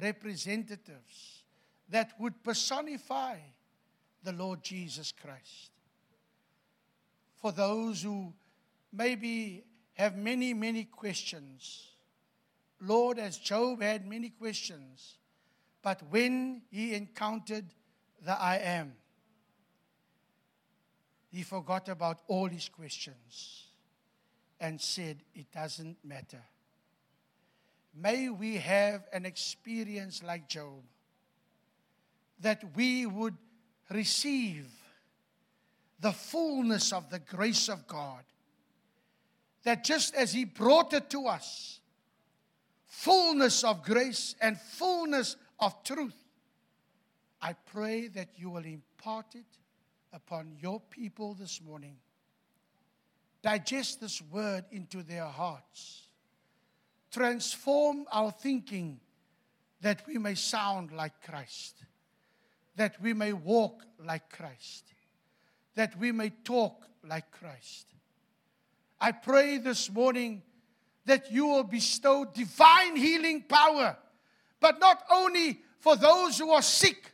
representatives 0.00 1.43
that 1.94 2.10
would 2.18 2.42
personify 2.42 3.36
the 4.24 4.32
Lord 4.32 4.64
Jesus 4.64 5.12
Christ 5.12 5.70
for 7.36 7.52
those 7.52 8.02
who 8.02 8.32
maybe 8.92 9.62
have 9.92 10.16
many, 10.16 10.54
many 10.54 10.82
questions. 10.82 11.90
Lord, 12.80 13.20
as 13.20 13.38
Job 13.38 13.80
had 13.80 14.08
many 14.08 14.30
questions, 14.30 15.18
but 15.82 16.02
when 16.10 16.62
he 16.68 16.94
encountered 16.94 17.66
the 18.20 18.32
I 18.32 18.56
am, 18.56 18.94
he 21.30 21.44
forgot 21.44 21.88
about 21.88 22.22
all 22.26 22.48
his 22.48 22.68
questions 22.68 23.68
and 24.58 24.80
said, 24.80 25.18
It 25.32 25.52
doesn't 25.52 25.98
matter. 26.04 26.42
May 27.94 28.30
we 28.30 28.56
have 28.56 29.06
an 29.12 29.24
experience 29.24 30.24
like 30.24 30.48
Job 30.48 30.82
that 32.44 32.62
we 32.76 33.06
would 33.06 33.36
receive 33.90 34.70
the 35.98 36.12
fullness 36.12 36.92
of 36.92 37.08
the 37.08 37.18
grace 37.18 37.70
of 37.70 37.86
God. 37.86 38.22
That 39.64 39.82
just 39.82 40.14
as 40.14 40.34
He 40.34 40.44
brought 40.44 40.92
it 40.92 41.08
to 41.10 41.26
us, 41.26 41.80
fullness 42.84 43.64
of 43.64 43.82
grace 43.82 44.34
and 44.42 44.60
fullness 44.60 45.36
of 45.58 45.82
truth, 45.84 46.16
I 47.40 47.54
pray 47.54 48.08
that 48.08 48.28
you 48.36 48.50
will 48.50 48.66
impart 48.66 49.34
it 49.34 49.46
upon 50.12 50.56
your 50.60 50.80
people 50.90 51.32
this 51.32 51.62
morning. 51.62 51.96
Digest 53.40 54.02
this 54.02 54.20
word 54.20 54.66
into 54.70 55.02
their 55.02 55.24
hearts. 55.24 56.08
Transform 57.10 58.04
our 58.12 58.32
thinking 58.32 59.00
that 59.80 60.06
we 60.06 60.18
may 60.18 60.34
sound 60.34 60.92
like 60.92 61.22
Christ, 61.22 61.84
that 62.76 63.00
we 63.00 63.14
may 63.14 63.32
walk 63.32 63.82
like 63.98 64.30
Christ 64.30 64.84
that 65.74 65.98
we 65.98 66.12
may 66.12 66.30
talk 66.30 66.86
like 67.06 67.30
Christ. 67.30 67.86
I 69.00 69.12
pray 69.12 69.58
this 69.58 69.90
morning 69.90 70.42
that 71.04 71.30
you 71.30 71.46
will 71.46 71.64
bestow 71.64 72.24
divine 72.24 72.96
healing 72.96 73.42
power, 73.42 73.96
but 74.60 74.80
not 74.80 75.02
only 75.10 75.60
for 75.80 75.96
those 75.96 76.38
who 76.38 76.50
are 76.50 76.62
sick, 76.62 77.12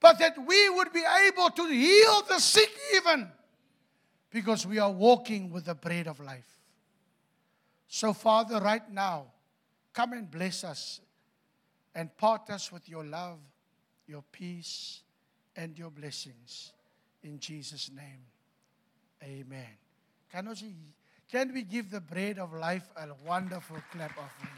but 0.00 0.18
that 0.18 0.36
we 0.44 0.70
would 0.70 0.92
be 0.92 1.04
able 1.26 1.50
to 1.50 1.66
heal 1.66 2.22
the 2.28 2.38
sick 2.38 2.70
even 2.96 3.30
because 4.30 4.66
we 4.66 4.78
are 4.78 4.90
walking 4.90 5.50
with 5.50 5.66
the 5.66 5.74
bread 5.74 6.08
of 6.08 6.18
life. 6.18 6.58
So, 7.86 8.12
Father, 8.12 8.58
right 8.58 8.90
now, 8.90 9.26
come 9.92 10.14
and 10.14 10.28
bless 10.28 10.64
us 10.64 11.00
and 11.94 12.14
part 12.16 12.50
us 12.50 12.72
with 12.72 12.88
your 12.88 13.04
love, 13.04 13.38
your 14.06 14.22
peace, 14.32 15.00
and 15.56 15.78
your 15.78 15.90
blessings. 15.90 16.72
In 17.22 17.38
Jesus' 17.38 17.90
name, 17.94 18.24
amen. 19.22 19.78
Can, 20.32 20.48
we, 20.48 20.74
can 21.30 21.54
we 21.54 21.62
give 21.62 21.90
the 21.90 22.00
bread 22.00 22.38
of 22.38 22.52
life 22.52 22.84
a 22.96 23.08
wonderful 23.26 23.76
clap 23.92 24.10
offering? 24.18 24.50